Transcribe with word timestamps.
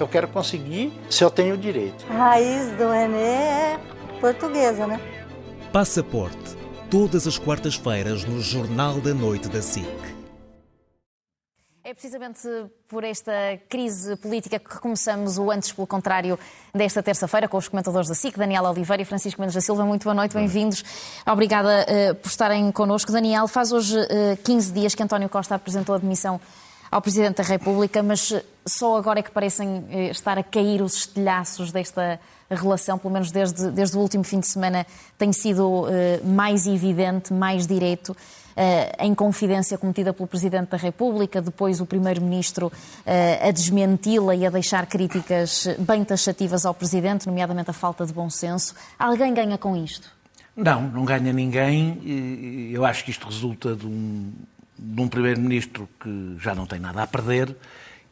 Eu 0.00 0.06
quero 0.06 0.28
conseguir 0.28 0.92
se 1.10 1.24
eu 1.24 1.30
tenho 1.30 1.56
direito. 1.56 2.04
A 2.10 2.14
raiz 2.14 2.70
do 2.76 2.90
René 2.90 3.74
é 3.74 3.80
portuguesa, 4.20 4.86
né? 4.86 5.00
Passaporte. 5.72 6.56
Todas 6.90 7.26
as 7.26 7.36
quartas-feiras 7.36 8.24
no 8.24 8.40
Jornal 8.40 9.00
da 9.00 9.12
Noite 9.12 9.48
da 9.48 9.60
SIC. 9.60 9.86
É 11.82 11.92
precisamente 11.94 12.40
por 12.86 13.02
esta 13.02 13.32
crise 13.68 14.14
política 14.16 14.58
que 14.58 14.78
começamos 14.78 15.38
o 15.38 15.50
antes 15.50 15.72
pelo 15.72 15.86
contrário 15.86 16.38
desta 16.74 17.02
terça-feira 17.02 17.48
com 17.48 17.56
os 17.56 17.66
comentadores 17.66 18.08
da 18.08 18.14
SIC, 18.14 18.36
Daniel 18.36 18.64
Oliveira 18.64 19.02
e 19.02 19.06
Francisco 19.06 19.40
Mendes 19.40 19.54
da 19.54 19.60
Silva. 19.62 19.84
Muito 19.86 20.04
boa 20.04 20.14
noite, 20.14 20.34
bem-vindos. 20.34 20.84
Obrigada 21.26 21.86
uh, 21.88 22.14
por 22.16 22.28
estarem 22.28 22.70
connosco. 22.72 23.10
Daniel, 23.10 23.48
faz 23.48 23.72
hoje 23.72 23.98
uh, 23.98 24.36
15 24.44 24.72
dias 24.72 24.94
que 24.94 25.02
António 25.02 25.30
Costa 25.30 25.54
apresentou 25.54 25.94
a 25.94 25.98
demissão 25.98 26.38
ao 26.90 27.00
Presidente 27.02 27.36
da 27.36 27.42
República, 27.42 28.02
mas 28.02 28.32
só 28.66 28.96
agora 28.96 29.20
é 29.20 29.22
que 29.22 29.30
parecem 29.30 29.68
uh, 29.78 30.10
estar 30.10 30.38
a 30.38 30.42
cair 30.42 30.82
os 30.82 30.96
estilhaços 30.96 31.72
desta 31.72 32.20
relação, 32.50 32.98
pelo 32.98 33.12
menos 33.12 33.30
desde, 33.30 33.70
desde 33.70 33.96
o 33.96 34.00
último 34.00 34.24
fim 34.24 34.40
de 34.40 34.46
semana, 34.46 34.86
tem 35.18 35.32
sido 35.32 35.84
mais 36.24 36.66
evidente, 36.66 37.32
mais 37.32 37.66
direito. 37.66 38.10
Uh, 38.10 39.04
em 39.04 39.14
confidência 39.14 39.78
cometida 39.78 40.12
pelo 40.12 40.26
Presidente 40.26 40.70
da 40.70 40.76
República, 40.76 41.40
depois 41.42 41.80
o 41.80 41.86
Primeiro-Ministro 41.86 42.72
a 43.40 43.50
desmenti-la 43.52 44.34
e 44.34 44.44
a 44.46 44.50
deixar 44.50 44.86
críticas 44.86 45.68
bem 45.78 46.02
taxativas 46.04 46.66
ao 46.66 46.74
Presidente, 46.74 47.26
nomeadamente 47.26 47.70
a 47.70 47.72
falta 47.72 48.04
de 48.04 48.12
bom 48.12 48.28
senso. 48.28 48.74
Alguém 48.98 49.32
ganha 49.32 49.56
com 49.58 49.76
isto? 49.76 50.10
Não, 50.56 50.82
não 50.82 51.04
ganha 51.04 51.32
ninguém. 51.32 52.00
Eu 52.72 52.84
acho 52.84 53.04
que 53.04 53.12
isto 53.12 53.26
resulta 53.26 53.76
de 53.76 53.86
um, 53.86 54.32
de 54.78 55.00
um 55.00 55.08
Primeiro-Ministro 55.08 55.88
que 56.00 56.36
já 56.38 56.54
não 56.54 56.66
tem 56.66 56.78
nada 56.78 57.02
a 57.02 57.06
perder 57.06 57.56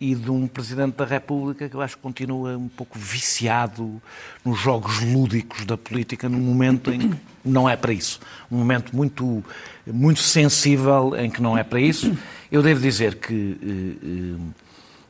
e 0.00 0.14
de 0.14 0.30
um 0.30 0.46
Presidente 0.46 0.96
da 0.96 1.04
República 1.04 1.68
que 1.68 1.74
eu 1.74 1.80
acho 1.80 1.96
que 1.96 2.02
continua 2.02 2.56
um 2.56 2.68
pouco 2.68 2.98
viciado 2.98 4.00
nos 4.44 4.58
jogos 4.58 5.00
lúdicos 5.00 5.64
da 5.64 5.76
política, 5.76 6.28
num 6.28 6.40
momento 6.40 6.92
em 6.92 6.98
que 6.98 7.16
não 7.44 7.68
é 7.68 7.76
para 7.76 7.92
isso. 7.92 8.20
Um 8.50 8.58
momento 8.58 8.94
muito, 8.94 9.42
muito 9.86 10.20
sensível 10.20 11.16
em 11.16 11.30
que 11.30 11.40
não 11.40 11.56
é 11.56 11.64
para 11.64 11.80
isso. 11.80 12.16
Eu 12.52 12.62
devo 12.62 12.80
dizer 12.80 13.14
que 13.16 13.58
eh, 13.62 14.06
eh, 14.06 14.52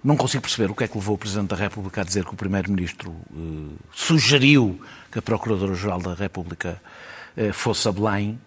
não 0.04 0.16
consigo 0.16 0.42
perceber 0.42 0.70
o 0.70 0.74
que 0.74 0.84
é 0.84 0.88
que 0.88 0.96
levou 0.96 1.16
o 1.16 1.18
Presidente 1.18 1.48
da 1.48 1.56
República 1.56 2.02
a 2.02 2.04
dizer 2.04 2.24
que 2.24 2.32
o 2.32 2.36
Primeiro-Ministro 2.36 3.12
eh, 3.32 3.74
sugeriu 3.92 4.80
que 5.10 5.18
a 5.18 5.22
Procuradora-Geral 5.22 6.00
da 6.00 6.14
República 6.14 6.80
fosse 7.52 7.86
a 7.88 7.92
Belém. 7.92 8.38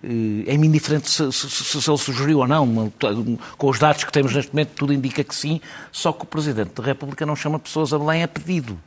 É-me 0.48 0.68
indiferente 0.68 1.10
se, 1.10 1.32
se, 1.32 1.50
se, 1.50 1.90
ele 1.90 1.98
sugeriu 1.98 2.40
ou 2.40 2.48
não. 2.48 2.92
Com 3.58 3.70
os 3.70 3.78
dados 3.78 4.04
que 4.04 4.12
temos 4.12 4.34
neste 4.34 4.52
momento, 4.52 4.72
tudo 4.76 4.94
indica 4.94 5.24
que 5.24 5.36
sim, 5.36 5.62
só 5.92 6.12
que 6.12 6.24
o 6.24 6.26
Presidente 6.26 6.74
da 6.74 6.84
República 6.84 7.26
não 7.26 7.36
chama 7.36 7.60
pessoas 7.60 7.94
a 7.94 8.00
Belém 8.00 8.24
a 8.24 8.28
pedido. 8.28 8.80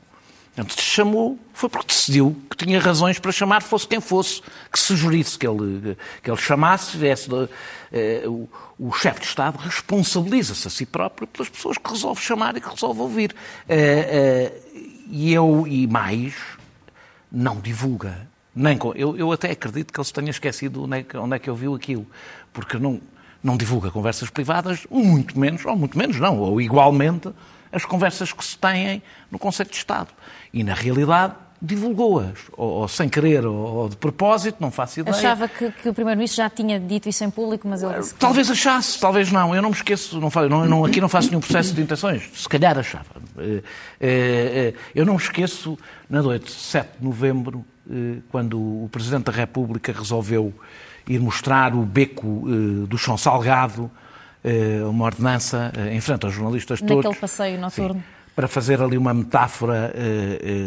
Antes 0.56 0.78
chamou, 0.84 1.38
foi 1.54 1.70
porque 1.70 1.86
decidiu 1.86 2.36
que 2.50 2.56
tinha 2.58 2.78
razões 2.78 3.18
para 3.18 3.32
chamar, 3.32 3.62
fosse 3.62 3.88
quem 3.88 4.02
fosse, 4.02 4.42
que 4.70 4.78
sugerisse 4.78 5.38
que 5.38 5.46
ele, 5.46 5.96
que 6.22 6.30
ele 6.30 6.36
chamasse, 6.36 6.94
viesse, 6.94 7.26
eh, 7.90 8.24
o, 8.26 8.46
o 8.78 8.92
chefe 8.92 9.20
de 9.20 9.26
Estado 9.26 9.56
responsabiliza-se 9.56 10.68
a 10.68 10.70
si 10.70 10.84
próprio 10.84 11.26
pelas 11.26 11.48
pessoas 11.48 11.78
que 11.78 11.90
resolve 11.90 12.20
chamar 12.20 12.54
e 12.54 12.60
que 12.60 12.68
resolve 12.68 13.00
ouvir. 13.00 13.34
Eh, 13.66 14.52
eh, 14.58 14.60
e 15.08 15.32
eu, 15.32 15.66
e 15.66 15.86
mais, 15.86 16.34
não 17.30 17.58
divulga. 17.58 18.28
Nem 18.54 18.76
com, 18.76 18.92
eu, 18.94 19.16
eu 19.16 19.32
até 19.32 19.50
acredito 19.50 19.92
que 19.92 19.98
ele 19.98 20.06
se 20.06 20.12
tenha 20.12 20.30
esquecido 20.30 20.84
onde 20.84 20.98
é 20.98 21.02
que, 21.02 21.16
onde 21.16 21.36
é 21.36 21.38
que 21.38 21.50
ouviu 21.50 21.74
aquilo, 21.74 22.06
porque 22.52 22.78
não, 22.78 23.00
não 23.42 23.56
divulga 23.56 23.90
conversas 23.90 24.28
privadas, 24.28 24.86
muito 24.90 25.38
menos, 25.38 25.64
ou 25.64 25.74
muito 25.74 25.96
menos 25.96 26.18
não, 26.18 26.38
ou 26.38 26.60
igualmente, 26.60 27.30
as 27.72 27.84
conversas 27.84 28.32
que 28.32 28.44
se 28.44 28.58
têm 28.58 29.02
no 29.30 29.38
Conselho 29.38 29.70
de 29.70 29.76
Estado. 29.76 30.08
E, 30.52 30.62
na 30.62 30.74
realidade, 30.74 31.34
divulgou-as, 31.62 32.38
ou, 32.52 32.68
ou, 32.68 32.88
sem 32.88 33.08
querer, 33.08 33.46
ou, 33.46 33.54
ou, 33.54 33.88
de 33.88 33.96
propósito, 33.96 34.56
não 34.60 34.70
faço 34.70 34.98
ideia. 34.98 35.16
Achava 35.16 35.46
que, 35.46 35.70
que 35.70 35.88
o 35.88 35.94
Primeiro-Ministro 35.94 36.38
já 36.38 36.50
tinha 36.50 36.78
dito 36.80 37.08
isso 37.08 37.22
em 37.22 37.30
público, 37.30 37.68
mas 37.68 37.82
ele 37.82 37.94
disse 37.94 38.12
que... 38.12 38.20
Talvez 38.20 38.50
achasse, 38.50 38.98
talvez 38.98 39.30
não. 39.30 39.54
Eu 39.54 39.62
não 39.62 39.70
me 39.70 39.76
esqueço, 39.76 40.20
não, 40.20 40.28
não, 40.48 40.66
não, 40.66 40.84
aqui 40.84 41.00
não 41.00 41.08
faço 41.08 41.28
nenhum 41.28 41.40
processo 41.40 41.72
de 41.72 41.80
intenções. 41.80 42.28
Se 42.34 42.48
calhar 42.48 42.76
achava. 42.76 43.06
Eh, 43.38 43.62
eh, 44.00 44.74
eu 44.92 45.06
não 45.06 45.14
me 45.14 45.20
esqueço, 45.20 45.78
na 46.10 46.20
noite 46.20 46.46
de 46.46 46.52
7 46.52 46.98
de 46.98 47.04
novembro, 47.04 47.64
eh, 47.64 47.71
quando 48.30 48.58
o 48.58 48.88
Presidente 48.90 49.24
da 49.24 49.32
República 49.32 49.92
resolveu 49.92 50.52
ir 51.08 51.20
mostrar 51.20 51.74
o 51.74 51.82
beco 51.82 52.44
do 52.86 52.96
chão 52.96 53.16
salgado, 53.18 53.90
uma 54.88 55.04
ordenança, 55.04 55.72
em 55.90 56.00
frente 56.00 56.24
aos 56.24 56.34
jornalistas 56.34 56.80
todos. 56.80 57.04
Naquele 57.04 57.20
passeio 57.20 57.60
noturno. 57.60 57.94
Sim 57.94 58.22
para 58.34 58.48
fazer 58.48 58.80
ali 58.80 58.96
uma 58.96 59.12
metáfora 59.12 59.92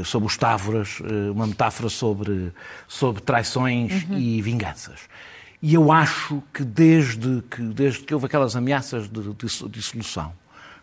sobre 0.03 0.28
os 0.28 0.38
Távoras, 0.38 1.00
uma 1.34 1.48
metáfora 1.48 1.90
sobre, 1.90 2.53
sobre 2.88 3.22
traições 3.24 4.03
uhum. 4.03 4.18
e 4.18 4.42
vinganças. 4.42 5.02
E 5.62 5.74
eu 5.74 5.92
acho 5.92 6.44
que 6.53 6.64
desde 6.64 7.42
que, 7.50 7.62
desde 7.62 8.02
que 8.02 8.14
houve 8.14 8.28
aquelas 8.28 8.56
ameaças 8.56 9.09
de, 9.09 9.34
de 9.34 9.70
dissolução, 9.70 10.32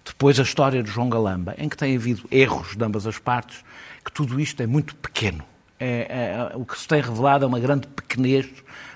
depois 0.04 0.40
a 0.40 0.42
história 0.42 0.82
de 0.82 0.90
João 0.90 1.08
Galamba, 1.08 1.54
em 1.56 1.68
que 1.68 1.76
tem 1.76 1.94
havido 1.94 2.24
erros 2.30 2.74
de 2.76 2.84
ambas 2.84 3.06
as 3.06 3.18
partes, 3.18 3.64
que 4.04 4.10
tudo 4.10 4.40
isto 4.40 4.60
é 4.60 4.66
muito 4.66 4.96
pequeno. 4.96 5.44
É, 5.78 6.50
é, 6.52 6.56
o 6.56 6.64
que 6.64 6.78
se 6.78 6.86
tem 6.86 7.00
revelado 7.00 7.44
é 7.44 7.48
uma 7.48 7.58
grande 7.58 7.86
pequenez 7.88 8.48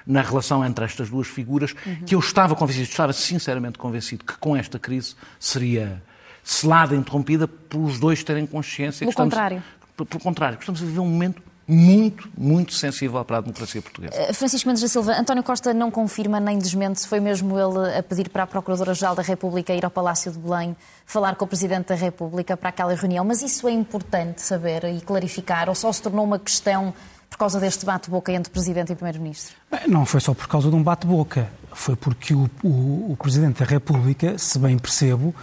na 0.06 0.22
relação 0.22 0.64
entre 0.64 0.84
estas 0.84 1.10
duas 1.10 1.26
figuras, 1.26 1.75
uhum. 1.84 1.97
que 2.06 2.14
eu 2.14 2.20
estava 2.20 2.54
convencido, 2.54 2.88
estava 2.88 3.12
sinceramente 3.12 3.76
convencido 3.76 4.25
que 4.25 4.37
com 4.38 4.56
esta 4.56 4.78
crise 4.78 5.16
seria 5.41 6.00
selada, 6.44 6.94
interrompida, 6.94 7.48
por 7.48 7.81
os 7.81 7.98
dois 7.98 8.22
terem 8.22 8.47
consciência. 8.47 9.00
Pelo 9.00 9.10
estamos, 9.10 9.34
contrário. 9.34 9.62
Pelo 9.97 10.22
contrário, 10.22 10.59
estamos 10.60 10.81
a 10.81 10.84
viver 10.84 11.00
um 11.00 11.09
momento 11.09 11.42
muito, 11.69 12.28
muito 12.37 12.75
sensível 12.75 13.25
para 13.25 13.38
a 13.38 13.41
democracia 13.41 13.82
portuguesa. 13.82 14.15
Eh, 14.15 14.32
Francisco 14.32 14.69
Mendes 14.69 14.82
da 14.82 14.88
Silva, 14.88 15.19
António 15.19 15.43
Costa 15.43 15.75
não 15.75 15.91
confirma 15.91 16.38
nem 16.38 16.59
desmente 16.59 17.00
se 17.00 17.09
foi 17.09 17.19
mesmo 17.19 17.59
ele 17.59 17.99
a 17.99 18.03
pedir 18.03 18.28
para 18.28 18.44
a 18.44 18.47
Procuradora-Geral 18.47 19.16
da 19.16 19.22
República 19.22 19.75
ir 19.75 19.84
ao 19.84 19.91
Palácio 19.91 20.31
de 20.31 20.38
Belém 20.38 20.77
falar 21.04 21.34
com 21.34 21.44
o 21.44 21.49
Presidente 21.49 21.88
da 21.88 21.94
República 21.94 22.56
para 22.56 22.69
aquela 22.69 22.94
reunião, 22.94 23.25
mas 23.25 23.43
isso 23.43 23.66
é 23.66 23.72
importante 23.72 24.43
saber 24.43 24.84
e 24.84 25.00
clarificar, 25.00 25.69
ou 25.69 25.75
só 25.75 25.91
se 25.93 26.03
tornou 26.03 26.25
uma 26.25 26.38
questão 26.38 26.94
por 27.28 27.37
causa 27.38 27.59
deste 27.59 27.84
bate-boca 27.84 28.33
entre 28.33 28.53
Presidente 28.53 28.93
e 28.93 28.94
Primeiro-Ministro? 28.94 29.56
Não 29.88 30.06
foi 30.06 30.21
só 30.21 30.33
por 30.34 30.47
causa 30.47 30.71
de 30.71 30.77
um 30.77 30.83
bate-boca, 30.83 31.48
foi 31.72 31.97
porque 31.97 32.33
o, 32.33 32.48
o, 32.62 33.12
o 33.12 33.16
Presidente 33.21 33.59
da 33.59 33.66
República, 33.66 34.38
se 34.38 34.59
bem 34.59 34.78
percebo, 34.78 35.34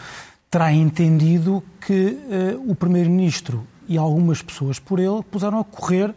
terá 0.50 0.72
entendido 0.72 1.64
que 1.82 2.18
uh, 2.58 2.72
o 2.72 2.76
Primeiro-Ministro 2.76 3.68
e 3.88 3.98
algumas 3.98 4.42
pessoas 4.42 4.80
por 4.80 5.00
ele 5.00 5.22
puseram 5.30 5.60
a 5.60 5.64
correr 5.64 6.14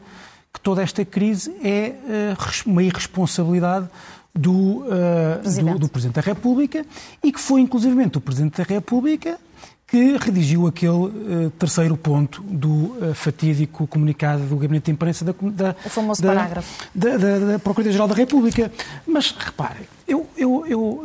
que 0.52 0.60
toda 0.60 0.82
esta 0.82 1.04
crise 1.04 1.54
é 1.62 1.94
uh, 2.34 2.70
uma 2.70 2.82
irresponsabilidade 2.82 3.88
do, 4.34 4.84
uh, 4.84 5.40
Presidente. 5.40 5.72
Do, 5.72 5.78
do, 5.80 5.88
Presidente 5.88 6.14
da 6.14 6.20
República 6.20 6.84
e 7.22 7.32
que 7.32 7.40
foi 7.40 7.60
inclusivamente 7.60 8.18
o 8.18 8.20
Presidente 8.20 8.58
da 8.58 8.64
República 8.64 9.38
que 9.86 10.16
redigiu 10.16 10.66
aquele 10.66 10.92
uh, 10.92 11.50
terceiro 11.58 11.96
ponto 11.96 12.42
do 12.42 12.68
uh, 12.68 13.14
fatídico 13.14 13.86
comunicado 13.86 14.42
do 14.42 14.56
Gabinete 14.56 14.86
de 14.86 14.92
Imprensa 14.92 15.24
da, 15.24 15.32
da, 15.32 15.76
o 15.84 15.88
famoso 15.88 16.20
da, 16.22 16.28
parágrafo. 16.28 16.88
da, 16.94 17.16
da, 17.16 17.38
da 17.38 17.58
Procuradoria-Geral 17.58 18.08
da 18.08 18.14
República. 18.14 18.72
Mas, 19.06 19.30
repare, 19.30 19.88
eu, 20.06 20.28
eu, 20.36 20.66
eu, 20.66 21.02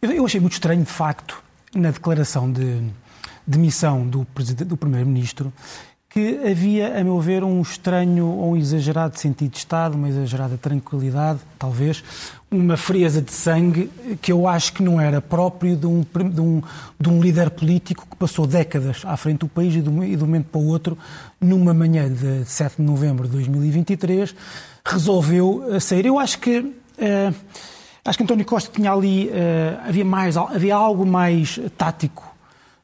eu, 0.00 0.10
eu 0.12 0.24
achei 0.24 0.40
muito 0.40 0.54
estranho, 0.54 0.82
de 0.82 0.90
facto, 0.90 1.42
na 1.74 1.90
declaração 1.90 2.50
de 2.50 2.80
demissão 3.46 4.06
do, 4.06 4.26
do 4.64 4.76
Primeiro-Ministro 4.76 5.52
que 6.16 6.48
havia, 6.50 6.98
a 6.98 7.04
meu 7.04 7.20
ver, 7.20 7.44
um 7.44 7.60
estranho 7.60 8.24
ou 8.26 8.52
um 8.52 8.56
exagerado 8.56 9.18
sentido 9.18 9.50
de 9.50 9.58
Estado, 9.58 9.96
uma 9.96 10.08
exagerada 10.08 10.56
tranquilidade, 10.56 11.40
talvez, 11.58 12.02
uma 12.50 12.74
frieza 12.74 13.20
de 13.20 13.30
sangue 13.30 13.90
que 14.22 14.32
eu 14.32 14.48
acho 14.48 14.72
que 14.72 14.82
não 14.82 14.98
era 14.98 15.20
próprio 15.20 15.76
de 15.76 15.86
um, 15.86 16.00
de 16.00 16.40
um, 16.40 16.62
de 16.98 17.08
um 17.10 17.20
líder 17.20 17.50
político 17.50 18.06
que 18.10 18.16
passou 18.16 18.46
décadas 18.46 19.02
à 19.04 19.14
frente 19.18 19.40
do 19.40 19.48
país 19.48 19.74
e 19.74 19.82
de, 19.82 19.90
um, 19.90 19.92
momento 19.92 20.46
para 20.46 20.58
o 20.58 20.66
outro, 20.66 20.96
numa 21.38 21.74
manhã 21.74 22.10
de 22.10 22.46
7 22.46 22.76
de 22.76 22.82
novembro 22.82 23.28
de 23.28 23.34
2023, 23.34 24.34
resolveu 24.86 25.66
eh, 25.68 25.80
sair. 25.80 26.06
Eu 26.06 26.18
acho 26.18 26.38
que. 26.38 26.60
Uh, 26.60 27.34
Acho 28.06 28.18
que 28.18 28.22
António 28.22 28.44
Costa 28.44 28.70
tinha 28.72 28.92
ali, 28.92 29.26
uh, 29.26 29.88
havia, 29.88 30.04
mais, 30.04 30.36
havia 30.36 30.76
algo 30.76 31.04
mais 31.04 31.58
tático 31.76 32.24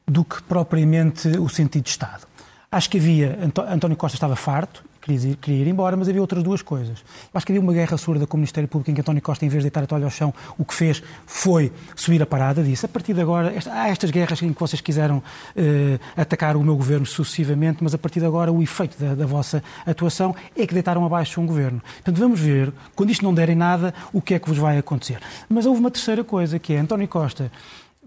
do 0.05 0.25
que 0.25 0.43
propriamente 0.43 1.29
o 1.39 1.47
sentido 1.47 1.83
de 1.83 1.91
Estado. 1.91 2.32
Acho 2.73 2.89
que 2.89 2.97
havia, 2.97 3.37
António 3.69 3.95
Costa 3.95 4.15
estava 4.15 4.35
farto, 4.35 4.83
queria 4.99 5.29
ir, 5.29 5.35
queria 5.35 5.61
ir 5.61 5.67
embora, 5.67 5.95
mas 5.95 6.09
havia 6.09 6.19
outras 6.19 6.41
duas 6.41 6.63
coisas. 6.63 7.03
Acho 7.31 7.45
que 7.45 7.51
havia 7.51 7.61
uma 7.61 7.71
guerra 7.71 7.95
surda 7.97 8.25
com 8.25 8.35
o 8.35 8.39
Ministério 8.39 8.67
Público 8.67 8.89
em 8.89 8.95
que 8.95 9.01
António 9.01 9.21
Costa, 9.21 9.45
em 9.45 9.47
vez 9.47 9.61
de 9.61 9.69
deitar 9.69 9.83
a 9.83 9.85
toalha 9.85 10.05
ao 10.05 10.09
chão, 10.09 10.33
o 10.57 10.65
que 10.65 10.73
fez 10.73 11.03
foi 11.27 11.71
subir 11.95 12.19
a 12.23 12.25
parada, 12.25 12.63
disse, 12.63 12.83
a 12.83 12.89
partir 12.89 13.13
de 13.13 13.21
agora, 13.21 13.53
esta, 13.53 13.71
há 13.71 13.89
estas 13.89 14.09
guerras 14.09 14.41
em 14.41 14.51
que 14.51 14.59
vocês 14.59 14.81
quiseram 14.81 15.21
eh, 15.55 15.99
atacar 16.17 16.57
o 16.57 16.63
meu 16.63 16.75
governo 16.75 17.05
sucessivamente, 17.05 17.83
mas 17.83 17.93
a 17.93 17.97
partir 17.99 18.19
de 18.19 18.25
agora 18.25 18.51
o 18.51 18.59
efeito 18.59 18.97
da, 18.97 19.13
da 19.13 19.27
vossa 19.27 19.63
atuação 19.85 20.35
é 20.57 20.65
que 20.65 20.73
deitaram 20.73 21.05
abaixo 21.05 21.39
um 21.39 21.45
governo. 21.45 21.79
Portanto, 21.97 22.17
vamos 22.17 22.39
ver, 22.39 22.73
quando 22.95 23.11
isto 23.11 23.23
não 23.23 23.35
der 23.35 23.49
em 23.49 23.55
nada, 23.55 23.93
o 24.11 24.19
que 24.19 24.33
é 24.33 24.39
que 24.39 24.49
vos 24.49 24.57
vai 24.57 24.79
acontecer. 24.79 25.19
Mas 25.47 25.67
houve 25.67 25.79
uma 25.79 25.91
terceira 25.91 26.23
coisa, 26.23 26.57
que 26.57 26.73
é 26.73 26.79
António 26.79 27.07
Costa 27.07 27.51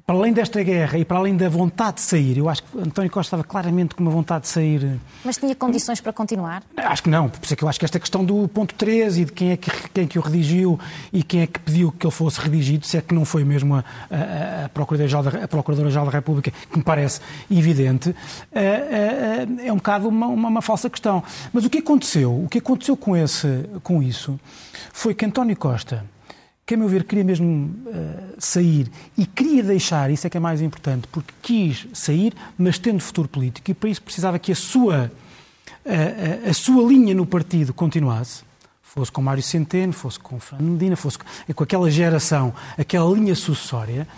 para 0.07 0.15
além 0.15 0.33
desta 0.33 0.63
guerra 0.63 0.99
e 0.99 1.05
para 1.05 1.19
além 1.19 1.37
da 1.37 1.49
vontade 1.49 1.97
de 1.97 2.03
sair, 2.03 2.39
eu 2.39 2.49
acho 2.49 2.63
que 2.63 2.79
António 2.79 3.11
Costa 3.11 3.27
estava 3.27 3.43
claramente 3.43 3.97
com 3.97 4.05
uma 4.05 4.11
vontade 4.13 4.43
de 4.43 4.49
sair. 4.49 5.01
Mas 5.25 5.37
tinha 5.37 5.53
condições 5.57 6.01
para 6.01 6.13
continuar? 6.13 6.63
Acho 6.77 7.03
que 7.03 7.11
não, 7.11 7.29
por 7.29 7.43
isso 7.43 7.53
é 7.53 7.57
que 7.57 7.65
eu 7.65 7.69
acho 7.69 7.77
que 7.77 7.85
esta 7.85 7.99
questão 7.99 8.25
do 8.25 8.47
ponto 8.47 8.73
13 8.73 9.23
e 9.23 9.25
de 9.25 9.33
quem 9.33 9.51
é 9.51 9.57
que, 9.57 9.69
quem 9.93 10.05
é 10.05 10.07
que 10.07 10.17
o 10.17 10.23
redigiu 10.23 10.79
e 11.13 11.25
quem 11.25 11.41
é 11.41 11.47
que 11.49 11.59
pediu 11.59 11.91
que 11.91 12.07
ele 12.07 12.13
fosse 12.13 12.41
redigido, 12.41 12.87
se 12.87 12.97
é 12.97 13.01
que 13.01 13.13
não 13.13 13.25
foi 13.25 13.43
mesmo 13.43 13.75
a, 13.75 13.85
a, 14.09 14.67
a 14.67 14.69
Procuradora-Geral 14.69 15.25
da, 15.25 15.49
Procuradora 15.49 15.91
da 15.91 16.11
República, 16.11 16.53
que 16.53 16.79
me 16.79 16.85
parece 16.85 17.21
evidente, 17.51 18.15
é, 18.53 19.45
é 19.65 19.73
um 19.73 19.77
bocado 19.77 20.09
uma, 20.09 20.29
uma, 20.29 20.49
uma, 20.49 20.63
falsa 20.63 20.89
questão. 20.89 21.21
Mas 21.53 21.65
o 21.65 21.71
que 21.71 21.79
aconteceu? 21.79 22.45
O 22.45 22.49
que 22.49 22.59
aconteceu 22.59 22.97
com, 22.97 23.17
esse, 23.17 23.69
com 23.83 24.01
isso 24.01 24.39
foi 24.93 25.15
que 25.15 25.25
António 25.25 25.57
Costa 25.57 26.05
que, 26.67 26.75
a 26.75 26.77
meu 26.77 26.89
ver, 26.89 27.05
queria 27.05 27.23
mesmo 27.23 27.71
uh, 27.87 28.35
sair 28.39 28.91
e 29.17 29.25
queria 29.25 29.63
deixar, 29.63 30.11
isso 30.11 30.27
é 30.27 30.31
que 30.31 30.37
é 30.37 30.41
mais 30.41 30.61
importante, 30.61 31.07
porque 31.13 31.33
quis 31.41 31.87
sair, 31.93 32.35
mas 32.59 32.77
tendo 32.77 33.01
futuro 33.01 33.29
político, 33.29 33.71
e 33.71 33.75
para 33.75 33.89
isso 33.89 34.03
precisava 34.03 34.37
que 34.37 34.51
a 34.51 34.57
sua, 34.57 35.13
uh, 35.87 36.51
a 36.51 36.53
sua 36.53 36.83
linha 36.83 37.15
no 37.15 37.25
partido 37.25 37.73
continuasse, 37.73 38.43
fosse 38.83 39.13
com 39.13 39.23
Mário 39.23 39.45
Centeno, 39.45 39.93
fosse 39.93 40.19
com 40.19 40.41
Fernando 40.41 40.73
Medina, 40.73 40.97
fosse 40.97 41.19
com 41.55 41.63
aquela 41.63 41.89
geração, 41.89 42.53
aquela 42.77 43.09
linha 43.15 43.37
sucessória, 43.37 44.09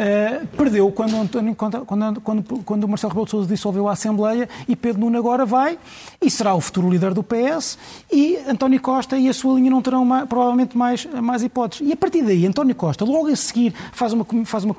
Uh, 0.00 0.46
perdeu 0.56 0.90
quando, 0.90 1.14
António, 1.14 1.54
quando, 1.54 1.84
quando, 2.22 2.62
quando, 2.64 2.88
Marcelo 2.88 3.10
Rebelo 3.10 3.26
de 3.26 3.30
Sousa 3.32 3.46
dissolveu 3.46 3.86
a 3.86 3.92
Assembleia 3.92 4.48
e 4.66 4.74
Pedro 4.74 4.98
Nuno 5.02 5.18
agora 5.18 5.44
vai 5.44 5.78
e 6.22 6.30
será 6.30 6.54
o 6.54 6.60
futuro 6.60 6.88
líder 6.88 7.12
do 7.12 7.22
PS 7.22 7.76
e 8.10 8.38
António 8.48 8.80
Costa 8.80 9.18
e 9.18 9.28
a 9.28 9.34
sua 9.34 9.56
linha 9.56 9.70
não 9.70 9.82
terão 9.82 10.02
mais, 10.02 10.26
provavelmente 10.26 10.74
mais, 10.74 11.04
mais 11.04 11.42
hipóteses. 11.42 11.86
E 11.86 11.92
a 11.92 11.96
partir 11.98 12.22
daí, 12.22 12.46
António 12.46 12.74
Costa, 12.74 13.04
logo 13.04 13.26
a 13.26 13.36
seguir, 13.36 13.74
faz 13.92 14.14
uma, 14.14 14.26
faz 14.46 14.64
uma 14.64 14.74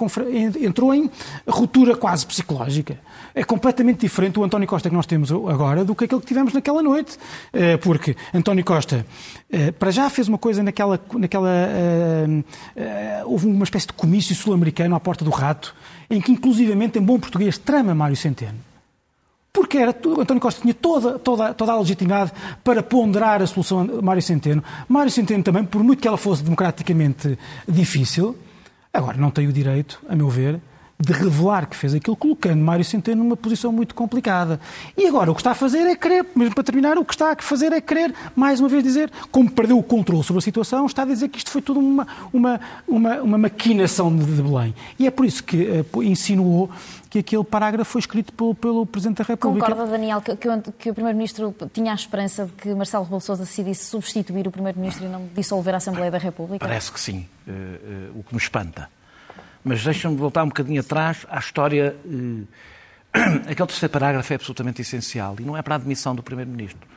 entrou 0.60 0.92
em 0.92 1.08
ruptura 1.48 1.96
quase 1.96 2.26
psicológica. 2.26 2.98
É 3.36 3.44
completamente 3.44 4.00
diferente 4.00 4.40
o 4.40 4.44
António 4.44 4.68
Costa 4.68 4.90
que 4.90 4.96
nós 4.96 5.06
temos 5.06 5.32
agora 5.32 5.86
do 5.86 5.94
que 5.94 6.06
aquele 6.06 6.22
que 6.22 6.28
tivemos 6.28 6.52
naquela 6.52 6.82
noite. 6.82 7.20
Uh, 7.54 7.78
porque 7.84 8.16
António 8.34 8.66
Costa, 8.66 9.06
uh, 9.54 9.74
para 9.74 9.92
já 9.92 10.10
fez 10.10 10.28
uma 10.28 10.40
coisa 10.40 10.64
naquela. 10.64 11.00
naquela 11.14 11.52
houve 13.26 13.46
uma 13.46 13.64
espécie 13.64 13.86
de 13.88 13.94
comício 13.94 14.34
sul-americano 14.34 14.96
à 14.96 15.00
porta 15.12 15.26
do 15.26 15.32
rato, 15.32 15.76
em 16.10 16.22
que 16.22 16.32
inclusivamente 16.32 16.98
em 16.98 17.02
bom 17.02 17.20
português 17.20 17.58
trama 17.58 17.94
Mário 17.94 18.16
Centeno. 18.16 18.58
Porque 19.52 19.78
era, 19.78 19.92
António 19.92 20.40
Costa 20.40 20.62
tinha 20.62 20.74
toda, 20.74 21.20
toda, 21.20 21.54
toda 21.54 21.74
a 21.74 21.80
legitimidade 21.80 22.32
para 22.64 22.82
ponderar 22.82 23.42
a 23.42 23.48
solução 23.48 23.82
a 23.82 24.02
Mário 24.02 24.22
Centeno. 24.22 24.64
Mário 24.88 25.12
Centeno 25.12 25.44
também, 25.44 25.66
por 25.66 25.84
muito 25.84 26.02
que 26.02 26.08
ela 26.08 26.16
fosse 26.16 26.42
democraticamente 26.42 27.38
difícil, 27.68 28.38
agora 28.94 29.18
não 29.18 29.30
tem 29.30 29.48
o 29.48 29.52
direito, 29.52 30.00
a 30.08 30.16
meu 30.16 30.30
ver, 30.30 30.62
de 31.02 31.14
revelar 31.14 31.68
que 31.68 31.76
fez 31.76 31.94
aquilo, 31.94 32.16
colocando 32.16 32.62
Mário 32.62 32.86
Centeno 32.86 33.24
numa 33.24 33.38
posição 33.38 33.72
muito 33.72 33.96
complicada. 33.96 34.60
E 34.98 35.08
agora 35.08 35.32
o 35.32 35.36
que 35.36 35.42
está 35.42 35.52
a 35.52 35.56
fazer 35.56 35.80
é 35.88 35.96
querer, 35.96 36.26
mesmo 36.36 36.54
para 36.54 36.64
terminar, 36.64 36.98
o 36.98 37.06
que 37.06 37.14
está 37.14 37.32
a 37.32 37.36
fazer 37.42 37.72
é 37.72 37.82
querer, 37.82 38.14
mais 38.36 38.60
uma 38.60 38.70
vez 38.70 38.84
dizer, 38.84 39.12
como 39.32 39.50
perdeu 39.50 39.78
o 39.78 39.84
controle 39.84 40.24
sobre 40.24 40.40
a 40.40 40.42
situação, 40.42 40.86
está 40.86 41.04
a 41.04 41.06
dizer 41.06 41.30
que 41.30 41.38
isto 41.38 41.52
foi 41.52 41.62
tudo 41.62 41.80
uma, 41.80 42.08
uma, 42.32 42.60
uma, 42.88 43.22
uma 43.22 43.38
maquinação 43.38 44.16
de, 44.16 44.24
de 44.24 44.42
Belém. 44.42 44.76
E 45.00 45.08
é 45.08 45.12
por 45.12 45.26
isso 45.26 45.44
que 45.44 45.86
uh, 45.94 46.04
insinuou 46.04 46.70
que 47.10 47.20
aquele 47.20 47.44
parágrafo 47.44 47.92
foi 47.92 48.00
escrito 48.00 48.32
pelo, 48.32 48.56
pelo 48.56 48.86
Presidente 48.86 49.18
da 49.18 49.26
República. 49.26 49.68
Concorda, 49.68 49.92
Daniel, 49.92 50.22
que, 50.22 50.34
que, 50.36 50.48
que 50.80 50.92
o 50.92 50.94
Primeiro-Ministro 50.94 51.54
tinha 51.74 51.92
a 51.92 51.96
esperança 51.96 52.46
de 52.46 52.54
que 52.54 52.74
Marcelo 52.74 53.04
Rebelo 53.04 53.20
Sousa 53.20 53.44
decidisse 53.44 53.84
substituir 53.86 54.48
o 54.48 54.52
Primeiro-Ministro 54.52 55.06
e 55.06 55.10
não 55.10 55.28
dissolver 55.36 55.74
a 55.74 55.78
Assembleia 55.78 56.10
da 56.10 56.18
República? 56.18 56.66
Parece 56.66 56.90
que 56.90 57.00
sim, 57.00 57.28
uh, 57.48 57.52
uh, 57.52 58.20
o 58.20 58.24
que 58.24 58.34
me 58.34 58.40
espanta. 58.40 58.88
Mas 59.64 59.84
deixa-me 59.84 60.16
voltar 60.16 60.44
um 60.44 60.48
bocadinho 60.48 60.82
atrás 60.82 61.26
à 61.30 61.40
história. 61.40 61.96
Eh, 62.06 62.46
aquele 63.52 63.68
terceiro 63.68 63.92
parágrafo 63.92 64.32
é 64.34 64.36
absolutamente 64.36 64.82
essencial 64.82 65.36
e 65.40 65.44
não 65.44 65.56
é 65.58 65.62
para 65.62 65.76
a 65.76 65.78
admissão 65.78 66.16
do 66.16 66.24
Primeiro-Ministro. 66.24 66.88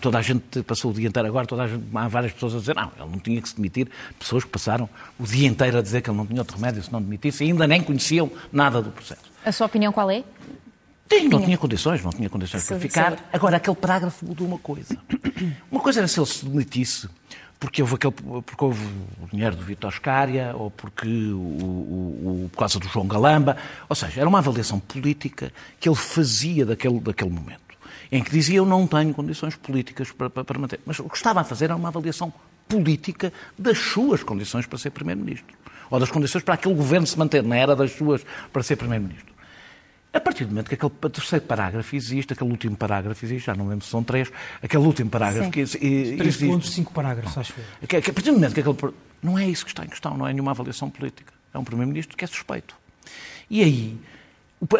Toda 0.00 0.18
a 0.18 0.22
gente 0.22 0.62
passou 0.62 0.92
o 0.92 0.94
dia 0.94 1.08
inteiro 1.08 1.28
agora, 1.28 1.46
toda 1.46 1.64
a 1.64 1.66
gente, 1.66 1.84
há 1.94 2.08
várias 2.08 2.32
pessoas 2.32 2.54
a 2.54 2.58
dizer 2.58 2.74
não, 2.74 2.90
ele 2.98 3.10
não 3.10 3.18
tinha 3.18 3.42
que 3.42 3.48
se 3.48 3.56
demitir. 3.56 3.88
Pessoas 4.18 4.44
que 4.44 4.50
passaram 4.50 4.88
o 5.18 5.24
dia 5.24 5.46
inteiro 5.46 5.78
a 5.78 5.82
dizer 5.82 6.00
que 6.00 6.08
ele 6.08 6.16
não 6.16 6.26
tinha 6.26 6.40
outro 6.40 6.56
remédio 6.56 6.82
se 6.82 6.92
não 6.92 7.02
demitisse 7.02 7.44
e 7.44 7.48
ainda 7.48 7.66
nem 7.66 7.82
conheciam 7.82 8.30
nada 8.52 8.80
do 8.80 8.90
processo. 8.90 9.22
A 9.44 9.52
sua 9.52 9.66
opinião 9.66 9.92
qual 9.92 10.10
é? 10.10 10.24
Sim, 11.12 11.28
não 11.28 11.42
tinha 11.42 11.58
condições, 11.58 12.02
não 12.02 12.12
tinha 12.12 12.30
condições 12.30 12.64
para 12.64 12.78
ficar. 12.78 13.18
Agora, 13.32 13.58
aquele 13.58 13.76
parágrafo 13.76 14.24
mudou 14.24 14.46
uma 14.46 14.58
coisa. 14.58 14.96
Uma 15.70 15.80
coisa 15.80 16.00
era 16.00 16.08
se 16.08 16.18
ele 16.18 16.26
se 16.26 16.46
demitisse 16.46 17.08
porque 17.64 17.82
houve, 17.82 17.94
aquele, 17.94 18.12
porque 18.12 18.64
houve 18.64 18.84
o 19.22 19.28
dinheiro 19.30 19.56
do 19.56 19.64
Vitor 19.64 19.90
Scária 19.92 20.54
ou 20.54 20.70
porque 20.70 21.06
o, 21.06 21.38
o, 21.38 22.44
o, 22.44 22.50
por 22.50 22.58
causa 22.58 22.78
do 22.78 22.86
João 22.88 23.06
Galamba. 23.06 23.56
Ou 23.88 23.96
seja, 23.96 24.20
era 24.20 24.28
uma 24.28 24.38
avaliação 24.38 24.78
política 24.78 25.50
que 25.80 25.88
ele 25.88 25.96
fazia 25.96 26.66
daquele, 26.66 27.00
daquele 27.00 27.30
momento, 27.30 27.74
em 28.12 28.22
que 28.22 28.30
dizia 28.30 28.58
eu 28.58 28.66
não 28.66 28.86
tenho 28.86 29.14
condições 29.14 29.56
políticas 29.56 30.12
para, 30.12 30.28
para, 30.28 30.44
para 30.44 30.58
manter. 30.58 30.80
Mas 30.84 30.98
o 30.98 31.08
que 31.08 31.16
estava 31.16 31.40
a 31.40 31.44
fazer 31.44 31.66
era 31.66 31.76
uma 31.76 31.88
avaliação 31.88 32.32
política 32.68 33.32
das 33.58 33.78
suas 33.78 34.22
condições 34.22 34.66
para 34.66 34.78
ser 34.78 34.90
Primeiro-Ministro. 34.90 35.56
Ou 35.90 35.98
das 35.98 36.10
condições 36.10 36.44
para 36.44 36.54
aquele 36.54 36.74
governo 36.74 37.06
se 37.06 37.18
manter, 37.18 37.42
não 37.42 37.56
era 37.56 37.74
das 37.74 37.92
suas 37.92 38.24
para 38.52 38.62
ser 38.62 38.76
Primeiro-Ministro. 38.76 39.33
A 40.14 40.20
partir 40.20 40.44
do 40.44 40.50
momento 40.50 40.68
que 40.68 40.76
aquele 40.76 40.92
terceiro 41.10 41.44
parágrafo 41.44 41.96
existe, 41.96 42.32
aquele 42.32 42.50
último 42.50 42.76
parágrafo 42.76 43.24
existe, 43.24 43.46
já 43.46 43.54
não 43.54 43.66
lembro 43.66 43.84
se 43.84 43.90
são 43.90 44.04
três, 44.04 44.30
aquele 44.62 44.84
último 44.84 45.10
parágrafo 45.10 45.46
Sim. 45.46 45.50
que 45.50 45.60
existe. 45.60 46.16
Três 46.16 46.36
pontos, 46.36 46.72
cinco 46.72 46.92
parágrafos, 46.92 47.36
acho 47.36 47.52
eu. 47.58 47.88
Que, 47.88 48.00
que, 48.00 48.10
a 48.10 48.12
partir 48.12 48.30
do 48.30 48.34
momento 48.34 48.54
que 48.54 48.60
aquele. 48.60 48.94
Não 49.20 49.36
é 49.36 49.48
isso 49.48 49.64
que 49.64 49.70
está 49.72 49.84
em 49.84 49.88
questão, 49.88 50.16
não 50.16 50.28
é 50.28 50.32
nenhuma 50.32 50.52
avaliação 50.52 50.88
política. 50.88 51.32
É 51.52 51.58
um 51.58 51.64
Primeiro-Ministro 51.64 52.16
que 52.16 52.24
é 52.24 52.28
suspeito. 52.28 52.76
E 53.50 53.62
aí, 53.62 53.98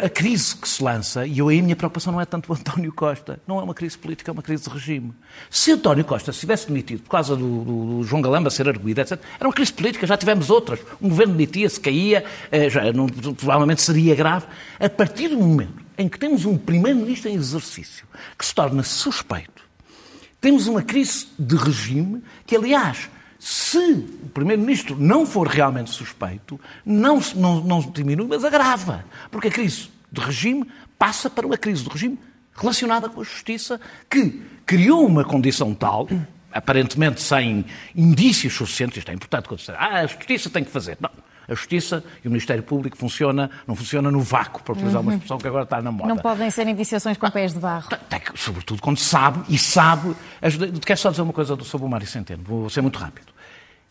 a 0.01 0.09
crise 0.09 0.55
que 0.55 0.67
se 0.67 0.83
lança, 0.83 1.27
e 1.27 1.37
eu, 1.37 1.49
a 1.49 1.51
minha 1.51 1.75
preocupação 1.75 2.11
não 2.11 2.19
é 2.19 2.25
tanto 2.25 2.51
o 2.51 2.55
António 2.55 2.91
Costa, 2.91 3.39
não 3.47 3.59
é 3.59 3.63
uma 3.63 3.73
crise 3.73 3.97
política, 3.97 4.31
é 4.31 4.33
uma 4.33 4.41
crise 4.41 4.63
de 4.63 4.69
regime. 4.69 5.13
Se 5.49 5.71
António 5.71 6.03
Costa 6.03 6.31
se 6.31 6.39
tivesse 6.39 6.67
demitido 6.67 7.03
por 7.03 7.09
causa 7.09 7.35
do, 7.35 7.63
do, 7.63 7.85
do 7.97 8.03
João 8.03 8.21
Galamba 8.21 8.49
ser 8.49 8.67
arguído, 8.67 9.01
etc., 9.01 9.19
era 9.39 9.47
uma 9.47 9.53
crise 9.53 9.71
política, 9.71 10.07
já 10.07 10.17
tivemos 10.17 10.49
outras. 10.49 10.79
Um 11.01 11.09
governo 11.09 11.33
demitia-se, 11.33 11.79
caía, 11.79 12.25
eh, 12.51 12.69
já, 12.69 12.91
não, 12.91 13.07
provavelmente 13.07 13.81
seria 13.81 14.15
grave. 14.15 14.47
A 14.79 14.89
partir 14.89 15.29
do 15.29 15.37
momento 15.37 15.83
em 15.97 16.09
que 16.09 16.17
temos 16.17 16.45
um 16.45 16.57
primeiro-ministro 16.57 17.29
em 17.29 17.35
exercício 17.35 18.07
que 18.37 18.45
se 18.45 18.55
torna 18.55 18.81
suspeito, 18.81 19.63
temos 20.41 20.67
uma 20.67 20.81
crise 20.81 21.27
de 21.37 21.55
regime 21.55 22.23
que, 22.45 22.55
aliás, 22.55 23.09
se 23.47 23.77
o 23.77 24.29
Primeiro-Ministro 24.33 24.97
não 24.99 25.23
for 25.23 25.47
realmente 25.47 25.91
suspeito, 25.91 26.59
não, 26.83 27.21
não, 27.35 27.61
não 27.61 27.79
diminui, 27.79 28.25
mas 28.25 28.43
agrava. 28.43 29.05
Porque 29.29 29.49
a 29.49 29.51
crise 29.51 29.91
de 30.11 30.19
regime 30.19 30.67
passa 30.97 31.29
para 31.29 31.45
uma 31.45 31.55
crise 31.55 31.83
de 31.83 31.89
regime 31.91 32.17
relacionada 32.55 33.07
com 33.07 33.21
a 33.21 33.23
justiça, 33.23 33.79
que 34.09 34.41
criou 34.65 35.05
uma 35.05 35.23
condição 35.23 35.75
tal, 35.75 36.07
aparentemente 36.51 37.21
sem 37.21 37.63
indícios 37.95 38.55
suficientes, 38.55 38.97
isto 38.97 39.11
é 39.11 39.13
importante 39.13 39.47
quando 39.47 39.59
se 39.59 39.71
diz, 39.71 39.75
ah, 39.79 39.99
a 39.99 40.07
justiça 40.07 40.49
tem 40.49 40.63
que 40.63 40.71
fazer. 40.71 40.97
Não. 40.99 41.11
A 41.47 41.53
Justiça 41.53 42.03
e 42.23 42.27
o 42.27 42.31
Ministério 42.31 42.63
Público 42.63 42.97
funciona, 42.97 43.51
não 43.67 43.75
funciona 43.75 44.09
no 44.09 44.21
vácuo, 44.21 44.63
para 44.63 44.73
utilizar 44.73 44.99
uma 44.99 45.11
uhum. 45.11 45.17
expressão 45.17 45.37
que 45.37 45.47
agora 45.47 45.65
está 45.65 45.79
na 45.79 45.91
moda. 45.91 46.09
Não 46.09 46.17
podem 46.17 46.49
ser 46.49 46.67
indiciações 46.67 47.15
com 47.15 47.29
pés 47.29 47.53
de 47.53 47.59
barro. 47.59 47.87
Tem, 48.09 48.19
sobretudo 48.33 48.81
quando 48.81 48.97
sabe, 48.97 49.43
e 49.47 49.55
sabe... 49.55 50.15
Quero 50.83 50.99
só 50.99 51.11
dizer 51.11 51.21
uma 51.21 51.33
coisa 51.33 51.55
sobre 51.63 51.85
o 51.85 51.89
Mário 51.91 52.07
Centeno, 52.07 52.41
vou 52.43 52.67
ser 52.71 52.81
muito 52.81 52.97
rápido. 52.97 53.34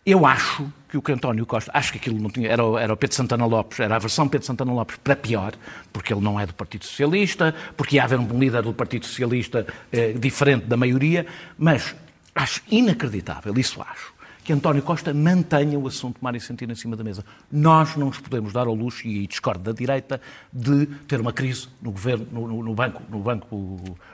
Eu 0.06 0.26
acho 0.26 0.70
que 0.88 0.98
o 0.98 1.02
que 1.02 1.12
António 1.12 1.46
Costa, 1.46 1.70
acho 1.74 1.92
que 1.92 1.98
aquilo 1.98 2.20
não 2.20 2.30
tinha, 2.30 2.48
era, 2.48 2.62
era 2.78 2.92
o 2.92 2.96
Pedro 2.96 3.16
Santana 3.16 3.46
Lopes, 3.46 3.80
era 3.80 3.96
a 3.96 3.98
versão 3.98 4.28
Pedro 4.28 4.46
Santana 4.46 4.72
Lopes 4.72 4.96
para 5.02 5.16
pior, 5.16 5.54
porque 5.92 6.12
ele 6.12 6.20
não 6.20 6.38
é 6.38 6.46
do 6.46 6.54
Partido 6.54 6.84
Socialista, 6.84 7.54
porque 7.76 7.96
ia 7.96 8.04
haver 8.04 8.18
um 8.18 8.38
líder 8.38 8.62
do 8.62 8.72
Partido 8.72 9.06
Socialista 9.06 9.66
eh, 9.90 10.12
diferente 10.12 10.66
da 10.66 10.76
maioria, 10.76 11.26
mas 11.58 11.96
acho 12.34 12.62
inacreditável, 12.70 13.54
isso 13.56 13.80
acho, 13.82 14.12
que 14.44 14.52
António 14.52 14.82
Costa 14.82 15.12
mantenha 15.14 15.78
o 15.78 15.88
assunto 15.88 16.18
Mário 16.20 16.38
Centeno 16.38 16.72
em 16.72 16.76
cima 16.76 16.94
da 16.94 17.02
mesa. 17.02 17.24
Nós 17.50 17.96
não 17.96 18.08
nos 18.08 18.18
podemos 18.18 18.52
dar 18.52 18.66
ao 18.66 18.74
luxo, 18.74 19.08
e 19.08 19.26
discordo 19.26 19.64
da 19.64 19.72
direita, 19.72 20.20
de 20.52 20.86
ter 21.08 21.18
uma 21.18 21.32
crise 21.32 21.68
no 21.80 21.90
governo, 21.90 22.26
no, 22.30 22.62
no, 22.62 22.74
banco, 22.74 23.02
no, 23.08 23.20
banco, 23.20 23.56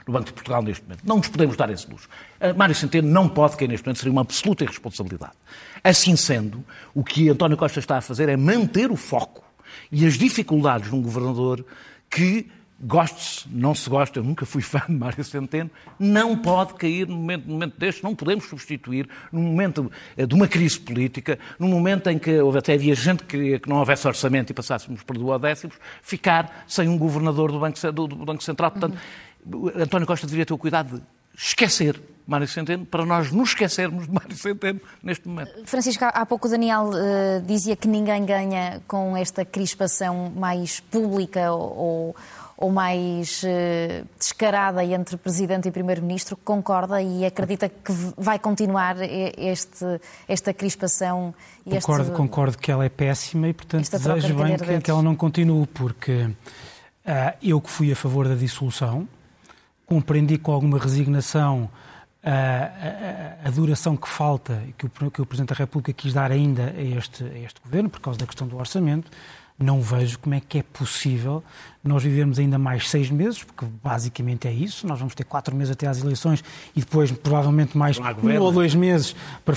no 0.07 0.13
Banco 0.13 0.25
de 0.25 0.33
Portugal 0.33 0.63
neste 0.63 0.83
momento. 0.83 1.01
Não 1.05 1.17
nos 1.17 1.27
podemos 1.27 1.57
dar 1.57 1.69
esse 1.69 1.89
luxo. 1.89 2.07
Uh, 2.39 2.57
Mário 2.57 2.73
Centeno 2.73 3.09
não 3.09 3.27
pode 3.27 3.57
cair 3.57 3.67
neste 3.67 3.85
momento, 3.85 3.97
seria 3.97 4.11
uma 4.13 4.21
absoluta 4.21 4.63
irresponsabilidade. 4.63 5.33
Assim 5.83 6.15
sendo, 6.15 6.63
o 6.95 7.03
que 7.03 7.29
António 7.29 7.57
Costa 7.57 7.79
está 7.79 7.97
a 7.97 8.01
fazer 8.01 8.29
é 8.29 8.37
manter 8.37 8.89
o 8.89 8.95
foco 8.95 9.43
e 9.91 10.05
as 10.05 10.13
dificuldades 10.13 10.89
de 10.89 10.95
um 10.95 11.01
governador 11.01 11.65
que 12.09 12.49
goste-se, 12.81 13.47
não 13.49 13.75
se 13.75 13.89
gosta, 13.89 14.19
eu 14.19 14.23
nunca 14.23 14.45
fui 14.45 14.61
fã 14.63 14.81
de 14.87 14.93
Mário 14.93 15.23
Centeno, 15.23 15.69
não 15.99 16.35
pode 16.37 16.73
cair 16.73 17.07
num 17.07 17.17
momento, 17.17 17.45
num 17.45 17.53
momento 17.53 17.77
deste, 17.77 18.03
não 18.03 18.15
podemos 18.15 18.45
substituir, 18.45 19.07
num 19.31 19.41
momento 19.41 19.91
eh, 20.17 20.25
de 20.25 20.33
uma 20.33 20.47
crise 20.47 20.79
política, 20.79 21.37
num 21.59 21.67
momento 21.67 22.09
em 22.09 22.17
que 22.17 22.39
houve 22.39 22.57
até 22.57 22.73
havia 22.73 22.95
gente 22.95 23.23
que 23.23 23.37
queria 23.37 23.59
que 23.59 23.69
não 23.69 23.77
houvesse 23.77 24.07
orçamento 24.07 24.49
e 24.49 24.53
passássemos 24.53 25.03
por 25.03 25.17
duodécimos, 25.17 25.75
ficar 26.01 26.63
sem 26.67 26.87
um 26.87 26.97
governador 26.97 27.51
do 27.51 27.59
Banco, 27.59 27.79
do, 27.91 28.07
do 28.07 28.25
Banco 28.25 28.43
Central. 28.43 28.71
Portanto, 28.71 28.97
uhum. 29.45 29.71
António 29.75 30.07
Costa 30.07 30.25
deveria 30.25 30.45
ter 30.45 30.53
o 30.53 30.57
cuidado 30.57 30.97
de 30.97 31.03
esquecer 31.37 32.01
Mário 32.27 32.47
Centeno 32.47 32.85
para 32.85 33.05
nós 33.05 33.31
nos 33.31 33.49
esquecermos 33.49 34.07
de 34.07 34.13
Mário 34.13 34.35
Centeno 34.35 34.79
neste 35.03 35.27
momento. 35.27 35.51
Francisco, 35.65 36.05
há 36.05 36.25
pouco 36.25 36.47
o 36.47 36.51
Daniel 36.51 36.89
uh, 36.89 37.41
dizia 37.45 37.75
que 37.75 37.87
ninguém 37.87 38.25
ganha 38.25 38.81
com 38.87 39.17
esta 39.17 39.43
crispação 39.43 40.31
mais 40.35 40.79
pública 40.79 41.51
ou, 41.51 42.15
ou 42.61 42.69
mais 42.69 43.41
uh, 43.41 44.07
descarada 44.19 44.85
entre 44.85 45.17
Presidente 45.17 45.67
e 45.67 45.71
Primeiro-Ministro. 45.71 46.37
Concorda 46.37 47.01
e 47.01 47.25
acredita 47.25 47.67
que 47.67 47.91
vai 48.15 48.37
continuar 48.37 48.97
este, 49.01 49.99
esta 50.27 50.53
crispação? 50.53 51.33
E 51.65 51.71
concordo, 51.71 52.03
este, 52.03 52.15
concordo 52.15 52.57
que 52.59 52.71
ela 52.71 52.85
é 52.85 52.89
péssima 52.89 53.47
e, 53.47 53.53
portanto, 53.53 53.89
desejo 53.89 54.35
bem 54.35 54.55
que, 54.57 54.79
que, 54.79 54.91
ela 54.91 55.01
não 55.01 55.15
continue, 55.15 55.65
porque 55.65 56.21
uh, 56.21 56.35
eu 57.41 57.59
que 57.59 57.69
fui 57.69 57.91
a 57.91 57.95
favor 57.95 58.27
da 58.27 58.35
dissolução, 58.35 59.07
compreendi 59.87 60.37
com 60.37 60.51
alguma 60.51 60.77
resignação 60.77 61.67
a, 62.23 63.41
a, 63.45 63.47
a, 63.47 63.49
duração 63.49 63.97
que 63.97 64.07
falta, 64.07 64.61
que 64.77 64.85
o, 64.85 64.89
que 65.09 65.19
o 65.19 65.25
Presidente 65.25 65.49
da 65.49 65.55
República 65.55 65.91
quis 65.93 66.13
dar 66.13 66.31
ainda 66.31 66.75
a 66.77 66.81
este, 66.81 67.23
a 67.23 67.39
este 67.39 67.59
Governo, 67.59 67.89
por 67.89 68.01
causa 68.01 68.19
da 68.19 68.27
questão 68.27 68.47
do 68.47 68.55
orçamento, 68.55 69.09
não 69.63 69.81
vejo 69.81 70.19
como 70.19 70.35
é 70.35 70.39
que 70.39 70.59
é 70.59 70.63
possível 70.63 71.43
nós 71.83 72.03
vivermos 72.03 72.37
ainda 72.37 72.57
mais 72.57 72.89
seis 72.89 73.09
meses, 73.09 73.43
porque 73.43 73.65
basicamente 73.83 74.47
é 74.47 74.53
isso. 74.53 74.85
Nós 74.87 74.99
vamos 74.99 75.15
ter 75.15 75.23
quatro 75.23 75.55
meses 75.55 75.71
até 75.71 75.87
às 75.87 75.99
eleições 75.99 76.43
e 76.75 76.79
depois, 76.79 77.11
provavelmente, 77.11 77.77
mais 77.77 77.97
um 77.97 78.41
ou 78.41 78.51
dois 78.51 78.75
meses 78.75 79.15
para. 79.43 79.55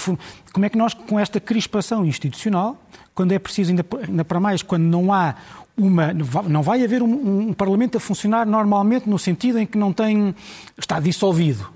Como 0.52 0.64
é 0.64 0.68
que 0.68 0.78
nós, 0.78 0.94
com 0.94 1.18
esta 1.18 1.38
crispação 1.38 2.04
institucional, 2.04 2.78
quando 3.14 3.32
é 3.32 3.38
preciso, 3.38 3.70
ainda, 3.70 3.84
ainda 4.08 4.24
para 4.24 4.40
mais, 4.40 4.62
quando 4.62 4.84
não 4.84 5.12
há 5.12 5.34
uma. 5.76 6.12
Não 6.48 6.62
vai 6.62 6.82
haver 6.82 7.02
um, 7.02 7.48
um 7.48 7.52
Parlamento 7.52 7.98
a 7.98 8.00
funcionar 8.00 8.46
normalmente 8.46 9.08
no 9.08 9.18
sentido 9.18 9.58
em 9.58 9.66
que 9.66 9.76
não 9.76 9.92
tem. 9.92 10.34
está 10.78 10.98
dissolvido 11.00 11.74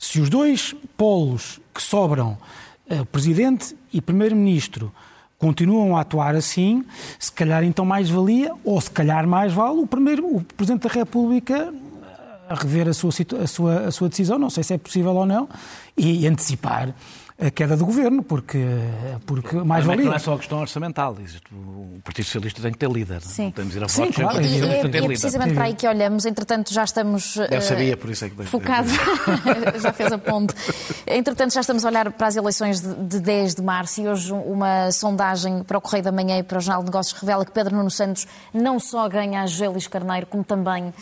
se 0.00 0.18
os 0.18 0.30
dois 0.30 0.74
polos 0.96 1.60
que 1.74 1.82
sobram, 1.82 2.38
uh, 2.90 3.04
Presidente 3.06 3.76
e 3.92 4.00
Primeiro-Ministro, 4.00 4.90
continuam 5.40 5.96
a 5.96 6.02
atuar 6.02 6.36
assim, 6.36 6.84
se 7.18 7.32
calhar 7.32 7.64
então 7.64 7.84
mais 7.84 8.08
valia, 8.10 8.52
ou 8.62 8.80
se 8.80 8.90
calhar 8.90 9.26
mais 9.26 9.52
vale, 9.52 9.80
o, 9.80 9.86
primeiro, 9.86 10.36
o 10.36 10.44
Presidente 10.44 10.86
da 10.86 10.94
República 10.94 11.72
a 12.48 12.54
rever 12.54 12.88
a 12.88 12.92
sua, 12.92 13.10
a, 13.42 13.46
sua, 13.46 13.80
a 13.86 13.90
sua 13.90 14.08
decisão, 14.08 14.38
não 14.38 14.50
sei 14.50 14.64
se 14.64 14.74
é 14.74 14.78
possível 14.78 15.14
ou 15.14 15.24
não, 15.24 15.48
e 15.96 16.26
antecipar 16.26 16.92
a 17.40 17.50
queda 17.50 17.76
do 17.76 17.86
governo, 17.86 18.22
porque, 18.22 18.58
porque 19.24 19.56
mais 19.56 19.84
valia. 19.84 20.04
Não 20.04 20.14
é 20.14 20.18
só 20.18 20.34
a 20.34 20.38
questão 20.38 20.60
orçamental. 20.60 21.16
O 21.52 22.00
Partido 22.04 22.24
Socialista 22.26 22.60
tem 22.60 22.72
que 22.72 22.78
ter 22.78 22.90
líder. 22.90 23.22
Sim. 23.22 23.44
Não 23.44 23.52
temos 23.52 23.76
ir 23.76 23.84
a 23.84 23.88
Sim, 23.88 24.12
claro. 24.12 24.42
E, 24.42 24.60
é, 24.60 24.80
é 24.80 25.06
precisamente 25.06 25.54
para 25.54 25.64
aí 25.64 25.74
que 25.74 25.86
olhamos. 25.86 26.26
Entretanto, 26.26 26.72
já 26.72 26.84
estamos. 26.84 27.36
Eu 27.36 27.62
sabia, 27.62 27.96
por 27.96 28.10
isso 28.10 28.26
é 28.26 28.30
que. 28.30 28.44
Focados. 28.44 28.92
já 29.80 29.92
fez 29.92 30.12
a 30.12 30.18
ponte. 30.18 30.54
Entretanto, 31.06 31.54
já 31.54 31.60
estamos 31.60 31.84
a 31.84 31.88
olhar 31.88 32.12
para 32.12 32.26
as 32.26 32.36
eleições 32.36 32.80
de, 32.80 32.94
de 32.94 33.20
10 33.20 33.54
de 33.54 33.62
março 33.62 34.00
e 34.02 34.08
hoje 34.08 34.32
uma 34.32 34.92
sondagem 34.92 35.62
para 35.62 35.78
o 35.78 35.80
Correio 35.80 36.04
da 36.04 36.12
Manhã 36.12 36.38
e 36.38 36.42
para 36.42 36.58
o 36.58 36.60
Jornal 36.60 36.82
de 36.82 36.90
Negócios 36.90 37.18
revela 37.18 37.44
que 37.44 37.52
Pedro 37.52 37.74
Nuno 37.74 37.90
Santos 37.90 38.26
não 38.52 38.78
só 38.78 39.08
ganha 39.08 39.42
a 39.42 39.68
Luís 39.68 39.86
Carneiro, 39.86 40.26
como 40.26 40.44
também 40.44 40.84
uh, 40.88 40.94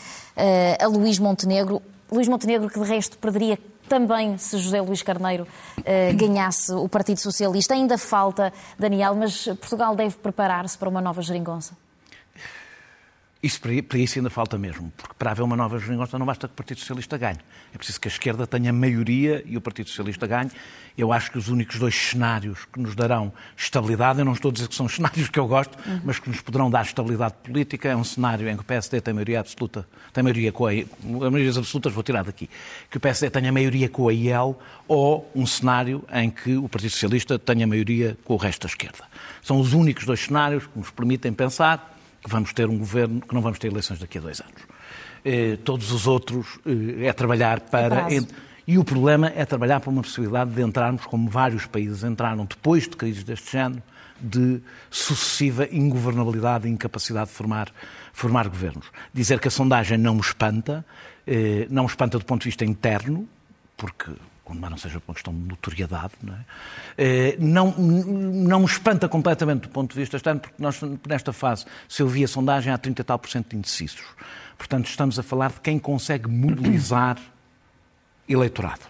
a 0.80 0.86
Luís 0.86 1.18
Montenegro. 1.18 1.82
Luís 2.10 2.26
Montenegro, 2.26 2.70
que 2.70 2.80
de 2.80 2.86
resto 2.86 3.18
perderia 3.18 3.58
também 3.88 4.38
se 4.38 4.58
José 4.58 4.80
Luís 4.80 5.02
Carneiro 5.02 5.46
uh, 5.78 6.16
ganhasse 6.16 6.72
o 6.72 6.88
Partido 6.88 7.18
Socialista. 7.18 7.74
Ainda 7.74 7.98
falta, 7.98 8.52
Daniel, 8.78 9.14
mas 9.14 9.44
Portugal 9.46 9.96
deve 9.96 10.16
preparar-se 10.16 10.78
para 10.78 10.88
uma 10.88 11.00
nova 11.00 11.22
geringonça. 11.22 11.76
Isso 13.40 13.60
para, 13.60 13.70
para, 13.84 13.98
isso 14.00 14.18
ainda 14.18 14.30
falta 14.30 14.58
mesmo, 14.58 14.92
porque 14.96 15.14
para 15.16 15.30
haver 15.30 15.42
uma 15.42 15.56
nova 15.56 15.78
geringonça 15.78 16.18
não 16.18 16.26
basta 16.26 16.48
que 16.48 16.54
o 16.54 16.56
Partido 16.56 16.80
Socialista 16.80 17.16
ganhe. 17.16 17.38
É 17.72 17.78
preciso 17.78 18.00
que 18.00 18.08
a 18.08 18.10
esquerda 18.10 18.48
tenha 18.48 18.72
maioria 18.72 19.44
e 19.46 19.56
o 19.56 19.60
Partido 19.60 19.88
Socialista 19.88 20.26
ganhe. 20.26 20.50
Eu 20.96 21.12
acho 21.12 21.30
que 21.30 21.38
os 21.38 21.48
únicos 21.48 21.78
dois 21.78 21.94
cenários 21.94 22.64
que 22.64 22.80
nos 22.80 22.96
darão 22.96 23.32
estabilidade, 23.56 24.18
eu 24.18 24.24
não 24.24 24.32
estou 24.32 24.50
a 24.50 24.52
dizer 24.52 24.66
que 24.66 24.74
são 24.74 24.88
cenários 24.90 25.28
que 25.28 25.38
eu 25.38 25.46
gosto, 25.46 25.78
uhum. 25.88 26.00
mas 26.04 26.18
que 26.18 26.28
nos 26.28 26.40
poderão 26.40 26.68
dar 26.68 26.84
estabilidade 26.84 27.34
política, 27.44 27.88
é 27.88 27.94
um 27.94 28.02
cenário 28.02 28.48
em 28.48 28.56
que 28.56 28.62
o 28.62 28.64
PSD 28.64 29.00
tem 29.00 29.14
maioria 29.14 29.38
absoluta, 29.38 29.86
tem 30.12 30.24
maioria 30.24 30.50
com 30.50 30.66
a, 30.66 30.70
a 30.70 31.30
maioria 31.30 31.50
absolutas 31.56 31.92
vou 31.92 32.02
tirar 32.02 32.24
daqui, 32.24 32.50
que 32.90 32.96
o 32.96 33.00
PSD 33.00 33.30
tenha 33.30 33.52
maioria 33.52 33.88
com 33.88 34.08
a 34.08 34.12
IEL 34.12 34.58
ou 34.88 35.30
um 35.32 35.46
cenário 35.46 36.02
em 36.12 36.28
que 36.28 36.56
o 36.56 36.68
Partido 36.68 36.90
Socialista 36.90 37.38
tenha 37.38 37.68
maioria 37.68 38.18
com 38.24 38.34
o 38.34 38.36
resto 38.36 38.62
da 38.62 38.68
esquerda. 38.68 39.04
São 39.44 39.60
os 39.60 39.74
únicos 39.74 40.04
dois 40.04 40.18
cenários 40.18 40.66
que 40.66 40.76
nos 40.76 40.90
permitem 40.90 41.32
pensar 41.32 41.97
vamos 42.26 42.52
ter 42.52 42.68
um 42.68 42.78
governo, 42.78 43.20
que 43.20 43.34
não 43.34 43.42
vamos 43.42 43.58
ter 43.58 43.68
eleições 43.68 43.98
daqui 43.98 44.18
a 44.18 44.20
dois 44.20 44.40
anos. 44.40 44.62
Eh, 45.24 45.58
todos 45.64 45.92
os 45.92 46.06
outros 46.06 46.58
eh, 46.66 47.06
é 47.06 47.12
trabalhar 47.12 47.60
para. 47.60 48.06
E 48.66 48.76
o 48.76 48.84
problema 48.84 49.32
é 49.34 49.46
trabalhar 49.46 49.80
para 49.80 49.88
uma 49.88 50.02
possibilidade 50.02 50.50
de 50.50 50.62
entrarmos, 50.62 51.06
como 51.06 51.30
vários 51.30 51.64
países 51.64 52.04
entraram 52.04 52.44
depois 52.44 52.82
de 52.82 52.96
crises 52.96 53.24
deste 53.24 53.52
género, 53.52 53.82
de 54.20 54.60
sucessiva 54.90 55.66
ingovernabilidade 55.72 56.68
e 56.68 56.70
incapacidade 56.70 57.30
de 57.30 57.34
formar, 57.34 57.72
formar 58.12 58.46
governos. 58.46 58.86
Dizer 59.12 59.40
que 59.40 59.48
a 59.48 59.50
sondagem 59.50 59.96
não 59.96 60.14
me 60.14 60.20
espanta, 60.20 60.84
eh, 61.26 61.66
não 61.70 61.84
me 61.84 61.88
espanta 61.88 62.18
do 62.18 62.24
ponto 62.24 62.42
de 62.42 62.48
vista 62.48 62.64
interno, 62.64 63.26
porque 63.76 64.12
mas 64.54 64.70
não 64.70 64.78
seja 64.78 65.00
por 65.00 65.10
uma 65.10 65.14
questão 65.14 65.32
de 65.32 65.40
notoriedade, 65.40 66.12
não, 66.22 66.34
é? 66.34 66.38
Eh, 66.96 67.36
não, 67.38 67.72
não 67.72 68.60
me 68.60 68.66
espanta 68.66 69.08
completamente 69.08 69.62
do 69.62 69.68
ponto 69.68 69.92
de 69.92 69.98
vista 69.98 70.16
externo, 70.16 70.40
porque 70.40 70.54
nós, 70.58 70.80
nesta 71.06 71.32
fase, 71.32 71.64
se 71.88 72.02
eu 72.02 72.08
vi 72.08 72.24
a 72.24 72.28
sondagem, 72.28 72.72
há 72.72 72.78
30 72.78 73.02
e 73.02 73.04
tal 73.04 73.18
por 73.18 73.30
cento 73.30 73.50
de 73.50 73.56
indecisos. 73.56 74.04
Portanto, 74.56 74.86
estamos 74.86 75.18
a 75.18 75.22
falar 75.22 75.50
de 75.50 75.60
quem 75.60 75.78
consegue 75.78 76.28
mobilizar 76.28 77.18
eleitorado. 78.28 78.82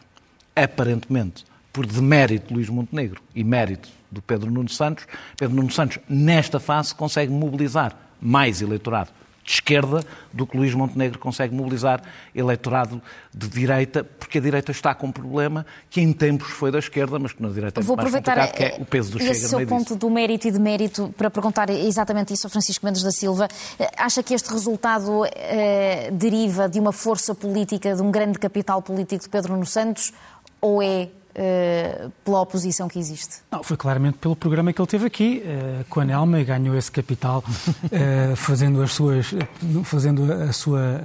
Aparentemente, 0.54 1.44
por 1.72 1.86
demérito 1.86 2.48
de 2.48 2.54
Luís 2.54 2.68
Montenegro 2.68 3.22
e 3.34 3.44
mérito 3.44 3.88
do 4.10 4.22
Pedro 4.22 4.50
Nuno 4.50 4.68
Santos, 4.68 5.06
Pedro 5.36 5.54
Nuno 5.54 5.70
Santos, 5.70 5.98
nesta 6.08 6.58
fase, 6.58 6.94
consegue 6.94 7.32
mobilizar 7.32 7.96
mais 8.20 8.60
eleitorado 8.60 9.10
de 9.48 9.54
esquerda 9.54 10.04
do 10.30 10.46
que 10.46 10.58
Luís 10.58 10.74
Montenegro 10.74 11.18
consegue 11.18 11.54
mobilizar 11.54 12.02
eleitorado 12.34 13.00
de 13.34 13.48
direita, 13.48 14.04
porque 14.04 14.36
a 14.36 14.40
direita 14.42 14.70
está 14.70 14.94
com 14.94 15.06
um 15.06 15.12
problema 15.12 15.64
que 15.88 16.02
em 16.02 16.12
tempos 16.12 16.50
foi 16.50 16.70
da 16.70 16.78
esquerda, 16.78 17.18
mas 17.18 17.32
que 17.32 17.42
na 17.42 17.48
direita 17.48 17.80
é 17.80 17.82
Vou 17.82 17.96
mais 17.96 18.14
aproveitar 18.14 18.52
que 18.52 18.62
é 18.62 18.76
o 18.78 18.84
peso 18.84 19.12
do 19.12 19.18
Chega 19.18 19.30
esse 19.30 19.48
seu 19.48 19.66
ponto 19.66 19.84
disso. 19.84 19.96
do 19.96 20.10
mérito 20.10 20.46
e 20.46 20.50
de 20.50 20.58
mérito 20.60 21.14
para 21.16 21.30
perguntar 21.30 21.70
exatamente 21.70 22.34
isso 22.34 22.46
ao 22.46 22.50
Francisco 22.50 22.84
Mendes 22.84 23.02
da 23.02 23.10
Silva. 23.10 23.48
Acha 23.96 24.22
que 24.22 24.34
este 24.34 24.52
resultado 24.52 25.24
eh, 25.34 26.10
deriva 26.12 26.68
de 26.68 26.78
uma 26.78 26.92
força 26.92 27.34
política, 27.34 27.96
de 27.96 28.02
um 28.02 28.10
grande 28.10 28.38
capital 28.38 28.82
político 28.82 29.24
de 29.24 29.30
Pedro 29.30 29.54
Nuno 29.54 29.64
Santos, 29.64 30.12
ou 30.60 30.82
é 30.82 31.08
Uh, 31.38 32.10
pela 32.24 32.40
oposição 32.40 32.88
que 32.88 32.98
existe? 32.98 33.36
Não, 33.48 33.62
foi 33.62 33.76
claramente 33.76 34.18
pelo 34.18 34.34
programa 34.34 34.72
que 34.72 34.80
ele 34.80 34.88
teve 34.88 35.06
aqui, 35.06 35.40
uh, 35.44 35.84
com 35.88 36.00
a 36.00 36.04
Nelma, 36.04 36.40
e 36.40 36.44
ganhou 36.44 36.76
esse 36.76 36.90
capital 36.90 37.44
uh, 37.46 38.34
fazendo 38.34 38.82
as 38.82 38.90
suas, 38.90 39.32
fazendo 39.84 40.32
a 40.32 40.52
sua, 40.52 41.00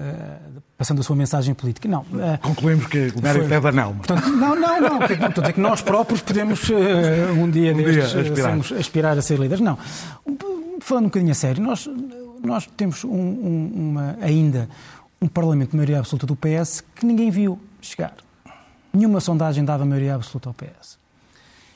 passando 0.76 1.02
a 1.02 1.04
sua 1.04 1.16
mensagem 1.16 1.54
política. 1.54 1.88
Não. 1.88 2.04
Concluímos 2.42 2.88
que 2.88 3.14
o 3.16 3.22
mérito 3.22 3.54
é 3.54 3.62
da 3.62 3.72
Nelma. 3.72 3.98
Portanto, 3.98 4.28
não, 4.30 4.56
não, 4.56 4.82
não. 4.82 5.04
Estou 5.04 5.28
a 5.28 5.28
dizer 5.28 5.54
que 5.54 5.62
nós 5.62 5.84
próprios 5.84 6.22
podemos 6.22 6.68
um 7.38 7.52
dia, 7.52 7.72
um 7.72 7.78
destes, 7.78 8.12
dia 8.12 8.22
aspirar. 8.22 8.80
aspirar. 8.80 9.18
a 9.20 9.22
ser 9.22 9.38
líderes. 9.38 9.64
Não. 9.64 9.78
Falando 10.80 11.06
um 11.06 11.10
bocadinho 11.10 11.32
a 11.32 11.36
sério, 11.36 11.62
nós, 11.62 11.88
nós 12.44 12.68
temos 12.76 13.04
um, 13.04 13.10
um, 13.12 13.72
uma, 13.76 14.18
ainda 14.20 14.68
um 15.22 15.28
Parlamento 15.28 15.70
de 15.72 15.76
maioria 15.76 16.00
absoluta 16.00 16.26
do 16.26 16.36
PS 16.36 16.84
que 16.96 17.06
ninguém 17.06 17.30
viu 17.30 17.60
chegar 17.80 18.16
nenhuma 18.94 19.20
sondagem 19.20 19.66
dava 19.66 19.86
maioria 19.86 20.16
absoluta 20.16 20.50
ao 20.50 20.54
PS. 20.54 20.98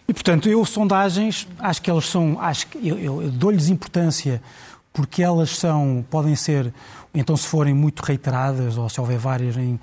E, 0.07 0.13
portanto, 0.13 0.47
eu, 0.47 0.63
sondagens, 0.63 1.47
acho 1.59 1.81
que 1.81 1.89
elas 1.89 2.07
são, 2.07 2.39
acho 2.39 2.67
que 2.67 2.88
eu, 2.88 2.97
eu, 2.97 3.21
eu 3.24 3.31
dou-lhes 3.31 3.67
importância 3.67 4.41
porque 4.93 5.21
elas 5.21 5.57
são, 5.57 6.03
podem 6.09 6.36
ser, 6.36 6.74
então 7.13 7.36
se 7.36 7.45
forem 7.45 7.74
muito 7.74 8.01
reiteradas 8.01 8.77
ou 8.77 8.88
se 8.89 9.00
houver 9.00 9.17
várias 9.19 9.57
em, 9.57 9.79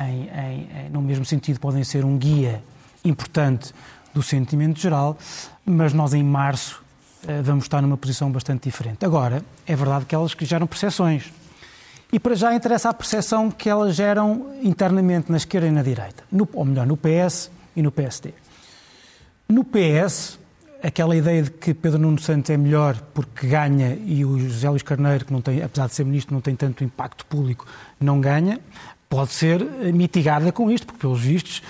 em, 0.00 0.04
em, 0.04 0.90
no 0.90 1.00
mesmo 1.00 1.24
sentido, 1.24 1.60
podem 1.60 1.84
ser 1.84 2.04
um 2.04 2.18
guia 2.18 2.62
importante 3.04 3.72
do 4.12 4.22
sentimento 4.22 4.80
geral, 4.80 5.16
mas 5.64 5.92
nós 5.92 6.12
em 6.12 6.22
março 6.22 6.82
eh, 7.26 7.40
vamos 7.42 7.64
estar 7.64 7.80
numa 7.80 7.96
posição 7.96 8.30
bastante 8.30 8.64
diferente. 8.64 9.04
Agora, 9.04 9.42
é 9.66 9.76
verdade 9.76 10.04
que 10.04 10.14
elas 10.14 10.34
geram 10.40 10.66
percepções. 10.66 11.32
E 12.12 12.18
para 12.18 12.34
já 12.34 12.54
interessa 12.54 12.88
a 12.88 12.94
percepção 12.94 13.50
que 13.50 13.68
elas 13.68 13.94
geram 13.94 14.54
internamente 14.62 15.30
na 15.30 15.36
esquerda 15.36 15.66
e 15.66 15.70
na 15.70 15.82
direita, 15.82 16.24
no, 16.32 16.48
ou 16.54 16.64
melhor, 16.64 16.86
no 16.86 16.96
PS 16.96 17.50
e 17.76 17.82
no 17.82 17.92
PSD. 17.92 18.32
No 19.46 19.62
PS, 19.62 20.38
aquela 20.82 21.14
ideia 21.14 21.42
de 21.42 21.50
que 21.50 21.74
Pedro 21.74 21.98
Nuno 21.98 22.18
Santos 22.18 22.50
é 22.50 22.56
melhor 22.56 22.96
porque 23.12 23.46
ganha 23.46 23.98
e 24.06 24.24
o 24.24 24.38
José 24.38 24.70
Luís 24.70 24.82
Carneiro, 24.82 25.26
que 25.26 25.32
não 25.32 25.42
tem, 25.42 25.62
apesar 25.62 25.86
de 25.86 25.94
ser 25.94 26.04
ministro, 26.04 26.34
não 26.34 26.40
tem 26.40 26.56
tanto 26.56 26.82
impacto 26.82 27.26
público, 27.26 27.66
não 28.00 28.20
ganha, 28.20 28.58
pode 29.08 29.32
ser 29.32 29.62
mitigada 29.92 30.52
com 30.52 30.70
isto, 30.70 30.86
porque 30.86 31.00
pelos 31.00 31.20
vistos 31.20 31.62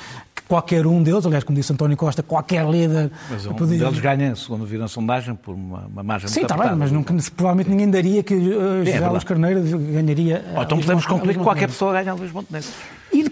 qualquer 0.48 0.86
um 0.86 1.02
deles, 1.02 1.24
aliás, 1.26 1.44
como 1.44 1.56
disse 1.56 1.72
António 1.72 1.96
Costa, 1.96 2.22
qualquer 2.22 2.66
líder. 2.68 3.10
Mas 3.30 3.46
um 3.46 3.54
podia... 3.54 3.78
deles 3.78 4.00
ganha, 4.00 4.34
segundo 4.34 4.64
viram 4.64 4.86
a 4.86 4.88
sondagem, 4.88 5.34
por 5.34 5.54
uma, 5.54 5.86
uma 5.86 6.02
margem 6.02 6.28
Sim, 6.28 6.40
muito 6.40 6.52
está 6.52 6.74
bem, 6.74 6.76
mas 6.76 7.28
provavelmente 7.28 7.70
ninguém 7.70 7.90
daria 7.90 8.22
que 8.22 8.34
uh, 8.34 8.84
José 8.84 9.24
Carneiro 9.26 9.62
ganharia. 9.62 10.44
Ou 10.56 10.62
então 10.62 10.78
podemos 10.80 11.06
concluir 11.06 11.36
que 11.36 11.42
qualquer 11.42 11.68
pessoa 11.68 11.92
ganha 11.92 12.12
a 12.12 12.14
Luís 12.14 12.32
Montenegro. 12.32 12.68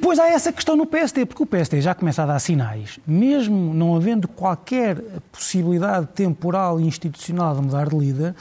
Depois 0.06 0.20
há 0.20 0.28
essa 0.28 0.52
questão 0.52 0.76
no 0.76 0.86
PSD, 0.86 1.26
porque 1.26 1.42
o 1.42 1.46
PSD 1.46 1.80
já 1.80 1.92
começa 1.92 2.22
a 2.22 2.26
dar 2.26 2.38
sinais, 2.38 3.00
mesmo 3.04 3.74
não 3.74 3.96
havendo 3.96 4.28
qualquer 4.28 5.02
possibilidade 5.32 6.06
temporal 6.14 6.78
e 6.78 6.86
institucional 6.86 7.56
de 7.56 7.62
mudar 7.62 7.88
de 7.88 7.98
líder, 7.98 8.32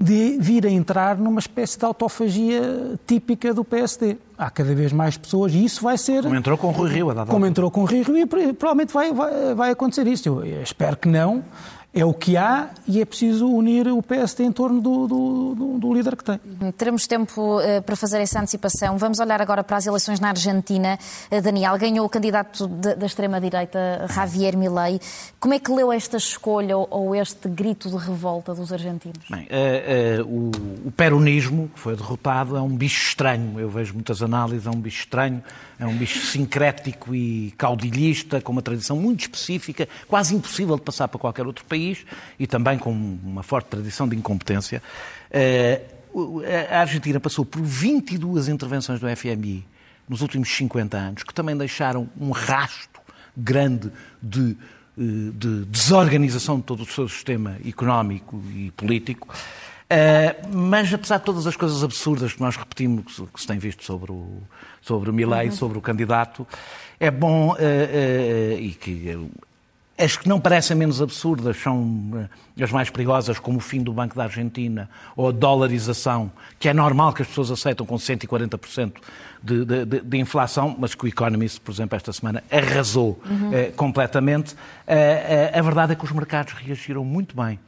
de 0.00 0.36
vir 0.40 0.66
a 0.66 0.68
entrar 0.68 1.16
numa 1.16 1.38
espécie 1.38 1.78
de 1.78 1.84
autofagia 1.84 2.98
típica 3.06 3.54
do 3.54 3.62
PSD. 3.62 4.16
Há 4.36 4.50
cada 4.50 4.74
vez 4.74 4.92
mais 4.92 5.16
pessoas 5.16 5.54
e 5.54 5.64
isso 5.64 5.84
vai 5.84 5.96
ser. 5.96 6.24
Como 6.24 6.34
entrou 6.34 6.58
com 6.58 6.66
o 6.66 6.72
Rui 6.72 6.90
Rio, 6.90 7.10
a 7.10 7.14
dada 7.14 7.30
Como 7.30 7.46
entrou 7.46 7.70
com 7.70 7.82
o 7.82 7.84
Rui 7.84 8.02
Rio 8.02 8.18
e 8.18 8.26
provavelmente 8.26 8.92
vai, 8.92 9.12
vai, 9.12 9.54
vai 9.54 9.70
acontecer 9.70 10.08
isso. 10.08 10.28
Eu 10.44 10.60
espero 10.60 10.96
que 10.96 11.06
não 11.06 11.44
é 11.94 12.04
o 12.04 12.14
que 12.14 12.36
há 12.36 12.70
e 12.88 13.00
é 13.00 13.04
preciso 13.04 13.46
unir 13.46 13.86
o 13.88 14.02
PSD 14.02 14.44
em 14.44 14.52
torno 14.52 14.80
do, 14.80 15.06
do, 15.06 15.78
do 15.78 15.94
líder 15.94 16.16
que 16.16 16.24
tem. 16.24 16.40
Teremos 16.76 17.06
tempo 17.06 17.58
uh, 17.58 17.82
para 17.82 17.94
fazer 17.94 18.18
essa 18.20 18.40
antecipação. 18.40 18.96
Vamos 18.96 19.20
olhar 19.20 19.42
agora 19.42 19.62
para 19.62 19.76
as 19.76 19.86
eleições 19.86 20.18
na 20.18 20.30
Argentina. 20.30 20.98
Uh, 21.30 21.42
Daniel, 21.42 21.76
ganhou 21.76 22.06
o 22.06 22.08
candidato 22.08 22.66
de, 22.66 22.94
da 22.94 23.04
extrema-direita, 23.04 24.06
Javier 24.08 24.56
Milei. 24.56 25.00
Como 25.38 25.52
é 25.52 25.58
que 25.58 25.70
leu 25.70 25.92
esta 25.92 26.16
escolha 26.16 26.78
ou, 26.78 26.88
ou 26.90 27.14
este 27.14 27.46
grito 27.48 27.90
de 27.90 27.96
revolta 27.96 28.54
dos 28.54 28.72
argentinos? 28.72 29.26
Bem, 29.28 29.46
uh, 29.46 30.24
o, 30.24 30.88
o 30.88 30.92
peronismo, 30.92 31.70
que 31.74 31.78
foi 31.78 31.94
derrotado, 31.94 32.56
é 32.56 32.60
um 32.62 32.74
bicho 32.74 33.08
estranho. 33.08 33.60
Eu 33.60 33.68
vejo 33.68 33.92
muitas 33.92 34.22
análises, 34.22 34.66
é 34.66 34.70
um 34.70 34.80
bicho 34.80 35.00
estranho 35.00 35.42
é 35.82 35.86
um 35.86 35.96
bicho 35.96 36.20
sincrético 36.26 37.12
e 37.12 37.52
caudilhista, 37.58 38.40
com 38.40 38.52
uma 38.52 38.62
tradição 38.62 38.96
muito 38.96 39.22
específica, 39.22 39.88
quase 40.06 40.32
impossível 40.32 40.76
de 40.76 40.82
passar 40.82 41.08
para 41.08 41.18
qualquer 41.18 41.44
outro 41.44 41.64
país 41.64 41.81
e 42.38 42.46
também 42.46 42.78
com 42.78 42.92
uma 42.92 43.42
forte 43.42 43.66
tradição 43.66 44.08
de 44.08 44.16
incompetência. 44.16 44.82
Eh, 45.30 45.80
a 46.70 46.80
Argentina 46.80 47.18
passou 47.18 47.44
por 47.44 47.62
22 47.62 48.48
intervenções 48.48 49.00
do 49.00 49.08
FMI 49.16 49.64
nos 50.08 50.20
últimos 50.20 50.48
50 50.54 50.96
anos, 50.96 51.22
que 51.22 51.32
também 51.32 51.56
deixaram 51.56 52.08
um 52.20 52.30
rasto 52.30 53.00
grande 53.36 53.90
de, 54.22 54.56
eh, 54.98 55.02
de 55.34 55.64
desorganização 55.64 56.58
de 56.58 56.64
todo 56.64 56.82
o 56.82 56.86
seu 56.86 57.08
sistema 57.08 57.56
económico 57.66 58.42
e 58.54 58.70
político. 58.72 59.34
Uh, 59.92 60.56
mas 60.56 60.92
apesar 60.94 61.18
de 61.18 61.24
todas 61.24 61.46
as 61.46 61.54
coisas 61.54 61.84
absurdas 61.84 62.32
que 62.32 62.40
nós 62.40 62.56
repetimos, 62.56 63.20
que 63.34 63.38
se 63.38 63.46
tem 63.46 63.58
visto 63.58 63.84
sobre 63.84 64.10
o, 64.10 64.38
sobre 64.80 65.10
o 65.10 65.12
Milley, 65.12 65.48
uhum. 65.48 65.54
sobre 65.54 65.76
o 65.76 65.82
candidato, 65.82 66.46
é 66.98 67.10
bom 67.10 67.50
uh, 67.50 67.52
uh, 67.52 68.58
e 68.58 68.70
que 68.80 69.18
as 70.02 70.16
que 70.16 70.28
não 70.28 70.40
parecem 70.40 70.76
menos 70.76 71.00
absurdas 71.00 71.56
são 71.56 72.28
as 72.60 72.72
mais 72.72 72.90
perigosas, 72.90 73.38
como 73.38 73.58
o 73.58 73.60
fim 73.60 73.82
do 73.82 73.92
Banco 73.92 74.16
da 74.16 74.24
Argentina 74.24 74.88
ou 75.16 75.28
a 75.28 75.32
dolarização, 75.32 76.30
que 76.58 76.68
é 76.68 76.74
normal 76.74 77.12
que 77.12 77.22
as 77.22 77.28
pessoas 77.28 77.50
aceitam 77.50 77.86
com 77.86 77.96
140% 77.96 78.92
de, 79.42 79.64
de, 79.64 80.00
de, 80.00 80.18
inflação, 80.18 80.74
mas 80.78 80.94
que 80.94 81.04
o 81.04 81.08
Economist, 81.08 81.60
por 81.60 81.72
exemplo, 81.72 81.96
esta 81.96 82.12
semana 82.12 82.42
arrasou 82.50 83.20
uhum. 83.24 83.72
completamente. 83.76 84.54
a 84.86 85.62
verdade 85.62 85.92
é 85.92 85.94
que 85.94 86.04
os 86.04 86.12
mercados 86.12 86.52
reagiram 86.54 87.04
muito 87.04 87.34
bem 87.36 87.58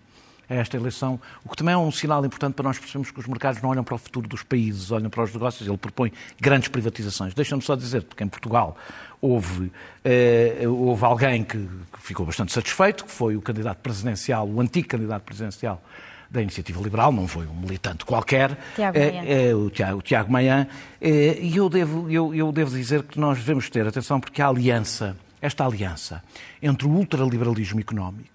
a 0.49 0.55
esta 0.55 0.77
eleição, 0.77 1.21
o 1.45 1.49
que 1.49 1.57
também 1.57 1.75
é 1.75 1.79
um 1.79 1.91
sinal 1.91 2.25
importante 2.25 2.55
para 2.55 2.65
nós 2.65 2.79
percebermos 2.79 3.11
que 3.11 3.19
os 3.19 3.27
mercados 3.27 3.63
não 3.63 3.71
olham 3.71 3.85
para 3.85 3.95
o 3.95 3.99
futuro 3.99 4.29
dos 4.29 4.43
países, 4.43 4.91
olham 4.91 5.11
para 5.11 5.23
os 5.23 5.33
negócios, 5.33 5.67
ele 5.67 5.79
propõe 5.79 6.13
grandes 6.41 6.69
privatizações. 6.69 7.35
Deixa-me 7.35 7.63
só 7.63 7.75
dizer, 7.75 8.03
porque 8.03 8.23
em 8.23 8.29
Portugal 8.29 8.77
houve, 9.21 9.73
eh, 10.05 10.65
houve 10.67 11.05
alguém 11.05 11.45
que, 11.45 11.67
ficou 12.01 12.27
bastante 12.27 12.53
satisfeito, 12.53 13.05
que 13.07 13.11
foi 13.11 13.37
o 13.37 13.41
candidato 13.41 13.79
presidencial, 13.79 14.47
o 14.47 14.61
antigo 14.61 14.87
candidato 14.87 15.23
presidencial 15.23 15.83
da 16.31 16.43
Iniciativa 16.43 16.83
Liberal, 16.83 17.13
não 17.13 17.27
foi 17.27 17.47
um 17.47 17.55
militante 17.55 18.05
qualquer, 18.05 18.59
Tiago 18.75 18.99
é, 18.99 19.49
é, 19.49 19.55
o, 19.55 19.71
Tiago, 19.71 19.99
o 19.99 20.03
Tiago 20.03 20.31
Manhã, 20.31 20.67
é, 21.01 21.39
e 21.41 21.57
eu 21.57 21.71
devo, 21.71 22.11
eu, 22.11 22.35
eu 22.35 22.53
devo 22.53 22.77
dizer 22.77 23.05
que 23.05 23.19
nós 23.19 23.39
devemos 23.39 23.71
ter 23.71 23.87
atenção 23.87 24.21
porque 24.21 24.43
a 24.43 24.49
aliança, 24.49 25.17
esta 25.41 25.65
aliança 25.65 26.23
entre 26.61 26.87
o 26.87 26.91
ultraliberalismo 26.91 27.81
económico 27.81 28.34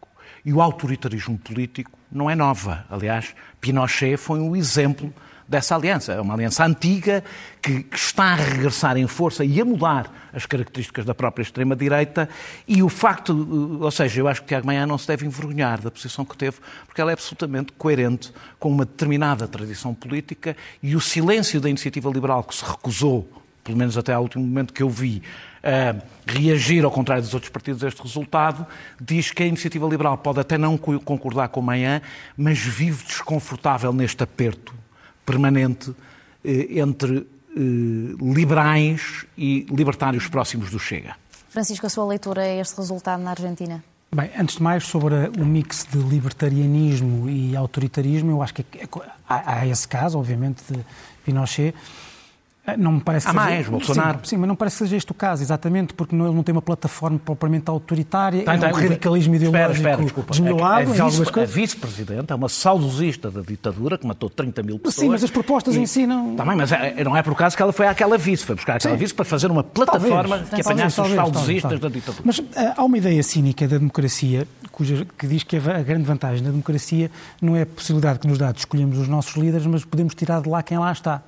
e 0.49 0.53
o 0.53 0.63
autoritarismo 0.63 1.37
político 1.37 1.91
não 2.11 2.27
é 2.27 2.33
nova. 2.33 2.83
Aliás, 2.89 3.35
Pinochet 3.61 4.17
foi 4.17 4.39
um 4.39 4.55
exemplo 4.55 5.13
dessa 5.47 5.75
aliança. 5.75 6.13
É 6.13 6.19
uma 6.19 6.33
aliança 6.33 6.65
antiga 6.65 7.23
que, 7.61 7.83
que, 7.83 7.95
está 7.95 8.31
a 8.31 8.35
regressar 8.35 8.97
em 8.97 9.05
força 9.05 9.45
e 9.45 9.61
a 9.61 9.65
mudar 9.65 10.11
as 10.33 10.47
características 10.47 11.05
da 11.05 11.13
própria 11.13 11.43
extrema-direita. 11.43 12.27
E 12.67 12.81
o 12.81 12.89
facto, 12.89 13.31
eh, 13.79 13.83
ou 13.83 13.91
seja, 13.91 14.21
eu 14.21 14.27
acho 14.27 14.41
que 14.41 14.47
Tiago 14.47 14.65
Maia 14.65 14.87
não 14.87 14.97
se 14.97 15.07
deve 15.07 15.23
envergonhar 15.23 15.81
da 15.81 15.91
posição 15.91 16.25
que 16.25 16.35
teve, 16.35 16.57
porque 16.87 16.99
ela 16.99 17.11
é 17.11 17.13
absolutamente 17.13 17.71
coerente 17.73 18.33
com 18.57 18.71
uma 18.71 18.85
determinada 18.85 19.47
tradição 19.47 19.93
política 19.93 20.57
e 20.81 20.95
o 20.95 20.99
silêncio 20.99 21.61
da 21.61 21.69
iniciativa 21.69 22.09
liberal 22.09 22.43
que 22.43 22.55
se 22.55 22.65
recusou, 22.65 23.31
pelo 23.69 23.77
menos 23.77 23.95
até 23.99 24.13
ao 24.13 24.23
último 24.23 24.43
momento 24.43 24.73
que 24.73 24.81
eu 24.81 24.89
vi, 24.89 25.21
uh, 25.63 26.01
reagir 26.25 26.83
ao 26.83 26.89
contrário 26.89 27.21
dos 27.21 27.35
outros 27.35 27.51
partidos 27.51 27.83
a 27.83 27.87
este 27.87 28.01
resultado, 28.01 28.65
diz 28.99 29.31
que 29.31 29.43
a 29.43 29.45
iniciativa 29.45 29.87
liberal 29.87 30.17
pode 30.17 30.39
até 30.39 30.57
não 30.57 30.75
concordar 30.75 31.49
com 31.49 31.59
amanhã, 31.59 32.01
mas 32.35 32.57
vive 32.57 33.03
desconfortável 33.03 33.93
neste 33.93 34.23
aperto 34.23 34.73
permanente 35.23 35.93
eh, 36.43 36.79
entre 36.79 37.17
eh, 37.17 37.25
liberais 38.19 39.27
e 39.37 39.67
libertários 39.69 40.27
próximos 40.27 40.71
do 40.71 40.79
Chega. 40.79 41.15
Francisco, 41.49 41.85
a 41.85 41.89
sua 41.89 42.07
leitura 42.07 42.43
é 42.43 42.59
este 42.59 42.75
resultado 42.77 43.21
na 43.21 43.29
Argentina? 43.29 43.83
Bem, 44.11 44.31
antes 44.35 44.55
de 44.55 44.63
mais, 44.63 44.85
sobre 44.85 45.13
o 45.39 45.45
mix 45.45 45.85
de 45.91 45.99
libertarianismo 45.99 47.29
e 47.29 47.55
autoritarismo, 47.55 48.31
eu 48.31 48.41
acho 48.41 48.55
que 48.55 48.65
é 48.79 48.87
há, 49.27 49.59
há 49.59 49.67
esse 49.67 49.87
caso, 49.87 50.17
obviamente, 50.17 50.63
de 50.67 50.83
Pinochet. 51.23 51.75
Eh, 52.73 52.77
não 52.77 52.93
me 52.93 53.01
parece 53.01 53.27
Há 53.27 53.33
mais, 53.33 53.57
seja... 53.57 53.71
Bolsonaro. 53.71 54.19
Sim, 54.19 54.29
sim, 54.29 54.37
mas 54.37 54.47
não 54.47 54.55
parece 54.55 54.77
que 54.77 54.83
seja 54.83 54.97
este 54.97 55.11
o 55.11 55.15
caso, 55.15 55.43
exatamente, 55.43 55.93
porque 55.93 56.15
ele 56.15 56.23
não 56.23 56.43
tem 56.43 56.53
uma 56.53 56.61
plataforma 56.61 57.19
propriamente 57.19 57.69
autoritária, 57.69 58.43
tem, 58.43 58.53
é 58.53 58.67
um 58.67 58.71
radicalismo 58.71 59.35
ideológico 59.35 59.71
espera, 59.71 59.91
espera, 59.91 60.03
desculpa. 60.03 60.31
desmiolado. 60.31 60.91
A, 60.91 61.39
a, 61.39 61.43
a 61.43 61.45
vice-presidente 61.45 62.31
é 62.31 62.35
uma 62.35 62.49
saudosista 62.49 63.31
da 63.31 63.41
ditadura 63.41 63.97
que 63.97 64.05
matou 64.05 64.29
30 64.29 64.63
mil 64.63 64.79
pessoas. 64.79 64.95
Sim, 64.95 65.09
mas 65.09 65.23
as 65.23 65.31
propostas 65.31 65.75
e, 65.75 65.79
em 65.79 65.85
si 65.85 66.05
não... 66.05 66.35
Também, 66.35 66.55
mas 66.55 66.71
é, 66.71 67.03
não 67.03 67.15
é 67.15 67.23
por 67.23 67.33
acaso 67.33 67.55
que 67.55 67.61
ela 67.61 67.73
foi 67.73 67.87
àquela 67.87 68.17
vice, 68.17 68.45
foi 68.45 68.55
buscar 68.55 68.77
aquela 68.77 68.95
sim. 68.95 68.99
vice 68.99 69.13
para 69.13 69.25
fazer 69.25 69.49
uma 69.49 69.63
plataforma 69.63 70.39
talvez, 70.39 70.49
que 70.49 70.61
apanhasse 70.61 70.95
talvez, 70.95 71.17
os 71.17 71.23
saudosistas 71.23 71.79
da 71.79 71.89
ditadura. 71.89 72.23
Mas 72.25 72.39
uh, 72.39 72.45
há 72.75 72.83
uma 72.83 72.97
ideia 72.97 73.21
cínica 73.23 73.67
da 73.67 73.77
democracia 73.77 74.47
cuja, 74.79 75.05
que 75.17 75.27
diz 75.27 75.43
que 75.43 75.57
a 75.57 75.83
grande 75.83 76.03
vantagem 76.03 76.43
da 76.43 76.49
democracia 76.49 77.11
não 77.41 77.55
é 77.55 77.63
a 77.63 77.65
possibilidade 77.65 78.19
que 78.19 78.27
nos 78.27 78.37
dá 78.37 78.51
de 78.51 78.59
escolhermos 78.59 78.97
os 78.97 79.07
nossos 79.07 79.35
líderes, 79.35 79.67
mas 79.67 79.83
podemos 79.83 80.15
tirar 80.15 80.41
de 80.41 80.49
lá 80.49 80.63
quem 80.63 80.77
lá 80.77 80.91
está. 80.91 81.21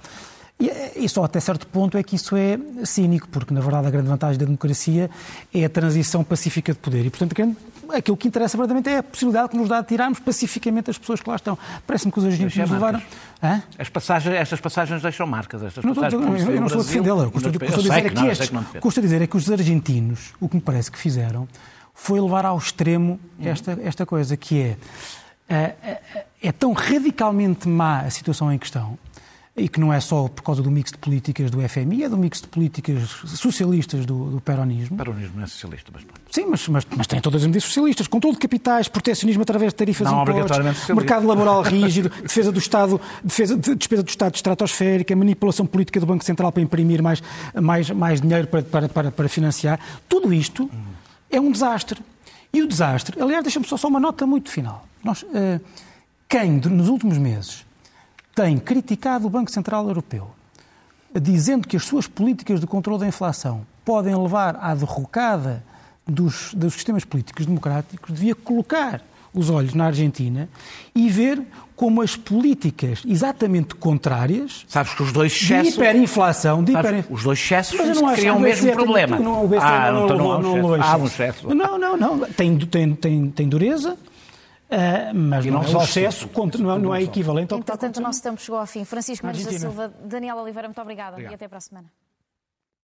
E, 0.95 1.09
só 1.09 1.23
até 1.23 1.39
certo 1.39 1.65
ponto 1.67 1.97
é 1.97 2.03
que 2.03 2.15
isso 2.15 2.35
é 2.35 2.59
cínico, 2.85 3.27
porque 3.29 3.53
na 3.53 3.61
verdade 3.61 3.87
a 3.87 3.89
grande 3.89 4.07
vantagem 4.07 4.37
da 4.37 4.45
democracia 4.45 5.09
é 5.53 5.65
a 5.65 5.69
transição 5.69 6.23
pacífica 6.23 6.73
de 6.73 6.79
poder. 6.79 7.05
E 7.05 7.09
portanto 7.09 7.35
aquilo 7.93 8.15
que 8.15 8.27
interessa 8.27 8.57
verdadeiramente 8.57 8.89
é 8.89 8.97
a 8.99 9.03
possibilidade 9.03 9.49
que 9.49 9.57
nos 9.57 9.67
dá 9.67 9.81
de 9.81 9.87
tirarmos 9.87 10.19
pacificamente 10.19 10.89
as 10.89 10.97
pessoas 10.97 11.21
que 11.21 11.29
lá 11.29 11.35
estão. 11.35 11.57
Parece-me 11.85 12.11
que 12.11 12.19
os 12.19 12.25
agentes 12.25 12.55
nos 12.57 12.69
levaram. 12.69 13.01
Hã? 13.43 13.61
As 13.77 13.89
passagens, 13.89 14.35
estas 14.35 14.61
passagens 14.61 15.01
deixam 15.01 15.27
marcas. 15.27 15.63
Estas 15.63 15.83
não 15.83 15.91
estou, 15.91 16.05
eu, 16.05 16.51
eu 16.51 16.59
não 16.59 16.67
estou 16.67 16.81
a 16.81 16.85
defendê-la. 16.85 17.27
O 17.27 17.31
que 17.31 17.37
estou 17.37 17.49
a 17.49 19.01
dizer 19.01 19.21
é 19.21 19.27
que, 19.27 19.37
os 19.37 19.51
argentinos, 19.51 20.33
o 20.39 20.47
que 20.47 20.55
me 20.55 20.61
parece 20.61 20.91
que 20.91 20.97
fizeram, 20.97 21.47
foi 21.93 22.19
levar 22.21 22.45
ao 22.45 22.57
extremo 22.57 23.19
esta, 23.39 23.77
esta 23.83 24.05
coisa, 24.05 24.37
que 24.37 24.61
é, 24.61 24.77
é, 25.49 26.01
é 26.41 26.51
tão 26.51 26.71
radicalmente 26.73 27.67
má 27.67 28.01
a 28.01 28.09
situação 28.09 28.51
em 28.51 28.57
questão 28.57 28.97
e 29.61 29.67
que 29.69 29.79
não 29.79 29.93
é 29.93 29.99
só 29.99 30.27
por 30.27 30.41
causa 30.41 30.61
do 30.61 30.71
mix 30.71 30.91
de 30.91 30.97
políticas 30.97 31.51
do 31.51 31.61
FMI, 31.67 32.03
é 32.03 32.09
do 32.09 32.17
mix 32.17 32.41
de 32.41 32.47
políticas 32.47 33.09
socialistas 33.25 34.05
do, 34.05 34.31
do 34.31 34.41
peronismo. 34.41 34.95
O 34.95 34.97
peronismo 34.97 35.33
não 35.35 35.43
é 35.43 35.47
socialista, 35.47 35.91
mas 35.93 36.03
pronto. 36.03 36.21
Sim, 36.31 36.45
mas, 36.49 36.67
mas, 36.67 36.87
mas 36.95 37.07
tem 37.07 37.21
todas 37.21 37.41
as 37.41 37.47
medidas 37.47 37.65
socialistas. 37.65 38.07
Controle 38.07 38.35
de 38.35 38.41
capitais, 38.41 38.87
protecionismo 38.87 39.43
através 39.43 39.71
de 39.71 39.75
tarifas 39.75 40.09
não, 40.09 40.23
impostos, 40.23 40.89
mercado 40.89 41.27
laboral 41.27 41.61
rígido, 41.63 42.09
defesa 42.09 42.51
do 42.51 42.59
Estado, 42.59 42.99
defesa 43.23 43.55
de, 43.55 43.75
despesa 43.75 44.01
do 44.01 44.09
Estado 44.09 44.35
estratosférica, 44.35 45.15
manipulação 45.15 45.65
política 45.65 45.99
do 45.99 46.05
Banco 46.05 46.25
Central 46.25 46.51
para 46.51 46.63
imprimir 46.63 47.03
mais, 47.03 47.21
mais, 47.53 47.89
mais 47.91 48.19
dinheiro 48.19 48.47
para, 48.47 48.63
para, 48.63 48.89
para, 48.89 49.11
para 49.11 49.29
financiar. 49.29 49.79
Tudo 50.09 50.33
isto 50.33 50.69
é 51.29 51.39
um 51.39 51.51
desastre. 51.51 52.01
E 52.53 52.61
o 52.61 52.67
desastre, 52.67 53.21
aliás, 53.21 53.43
deixa-me 53.43 53.65
só, 53.65 53.77
só 53.77 53.87
uma 53.87 53.99
nota 53.99 54.25
muito 54.25 54.49
final. 54.49 54.85
Nós, 55.03 55.23
uh, 55.23 55.61
quem, 56.27 56.51
nos 56.51 56.89
últimos 56.89 57.17
meses, 57.17 57.65
tem 58.41 58.57
criticado 58.57 59.27
o 59.27 59.29
Banco 59.29 59.51
Central 59.51 59.87
Europeu, 59.87 60.31
dizendo 61.21 61.67
que 61.67 61.77
as 61.77 61.85
suas 61.85 62.07
políticas 62.07 62.59
de 62.59 62.65
controle 62.65 63.01
da 63.01 63.07
inflação 63.07 63.61
podem 63.85 64.15
levar 64.15 64.57
à 64.59 64.73
derrocada 64.73 65.63
dos, 66.07 66.51
dos 66.55 66.73
sistemas 66.73 67.05
políticos 67.05 67.45
democráticos, 67.45 68.11
devia 68.11 68.33
colocar 68.33 69.01
os 69.31 69.49
olhos 69.49 69.75
na 69.75 69.85
Argentina 69.85 70.49
e 70.93 71.07
ver 71.07 71.41
como 71.75 72.01
as 72.01 72.15
políticas 72.15 73.03
exatamente 73.07 73.75
contrárias. 73.75 74.65
Sabes 74.67 74.93
que 74.93 75.03
os 75.03 75.13
dois 75.13 75.31
excessos. 75.31 75.73
De 75.73 75.79
hiperinflação. 75.79 76.63
De 76.63 76.71
hiper... 76.71 77.05
Os 77.09 77.23
dois 77.23 77.39
excessos 77.39 77.79
criam 78.15 78.37
o 78.37 78.39
mesmo 78.39 78.71
problema. 78.73 79.19
Não, 79.19 79.45
o 79.45 79.59
ah, 79.59 79.91
não, 79.91 80.07
não, 80.07 80.17
não, 80.17 80.17
não, 80.17 80.41
não, 80.41 80.57
não, 80.61 80.77
não, 81.43 81.77
não, 81.77 81.77
não, 81.77 81.97
não, 81.97 82.17
não, 82.17 82.27
Uh, 84.71 85.13
mas 85.13 85.45
e 85.45 85.51
não, 85.51 85.61
não 85.61 85.69
é 85.69 85.75
o 85.75 85.83
excesso, 85.83 86.29
não, 86.59 86.79
não, 86.79 86.95
é, 86.95 87.01
é 87.01 87.03
equivalente 87.03 87.53
ao 87.53 87.59
que 87.59 87.63
Entretanto, 87.63 87.97
o 87.97 88.01
nosso 88.01 88.23
tempo 88.23 88.39
chegou 88.39 88.57
ao 88.57 88.65
fim. 88.65 88.85
Francisco 88.85 89.25
Mendes 89.27 89.43
da 89.43 89.51
Silva, 89.51 89.93
Daniel 90.01 90.37
Oliveira, 90.37 90.67
muito 90.69 90.81
obrigada 90.81 91.11
Obrigado. 91.11 91.33
e 91.33 91.35
até 91.35 91.47
para 91.47 91.57
a 91.57 91.61
semana. 91.61 91.91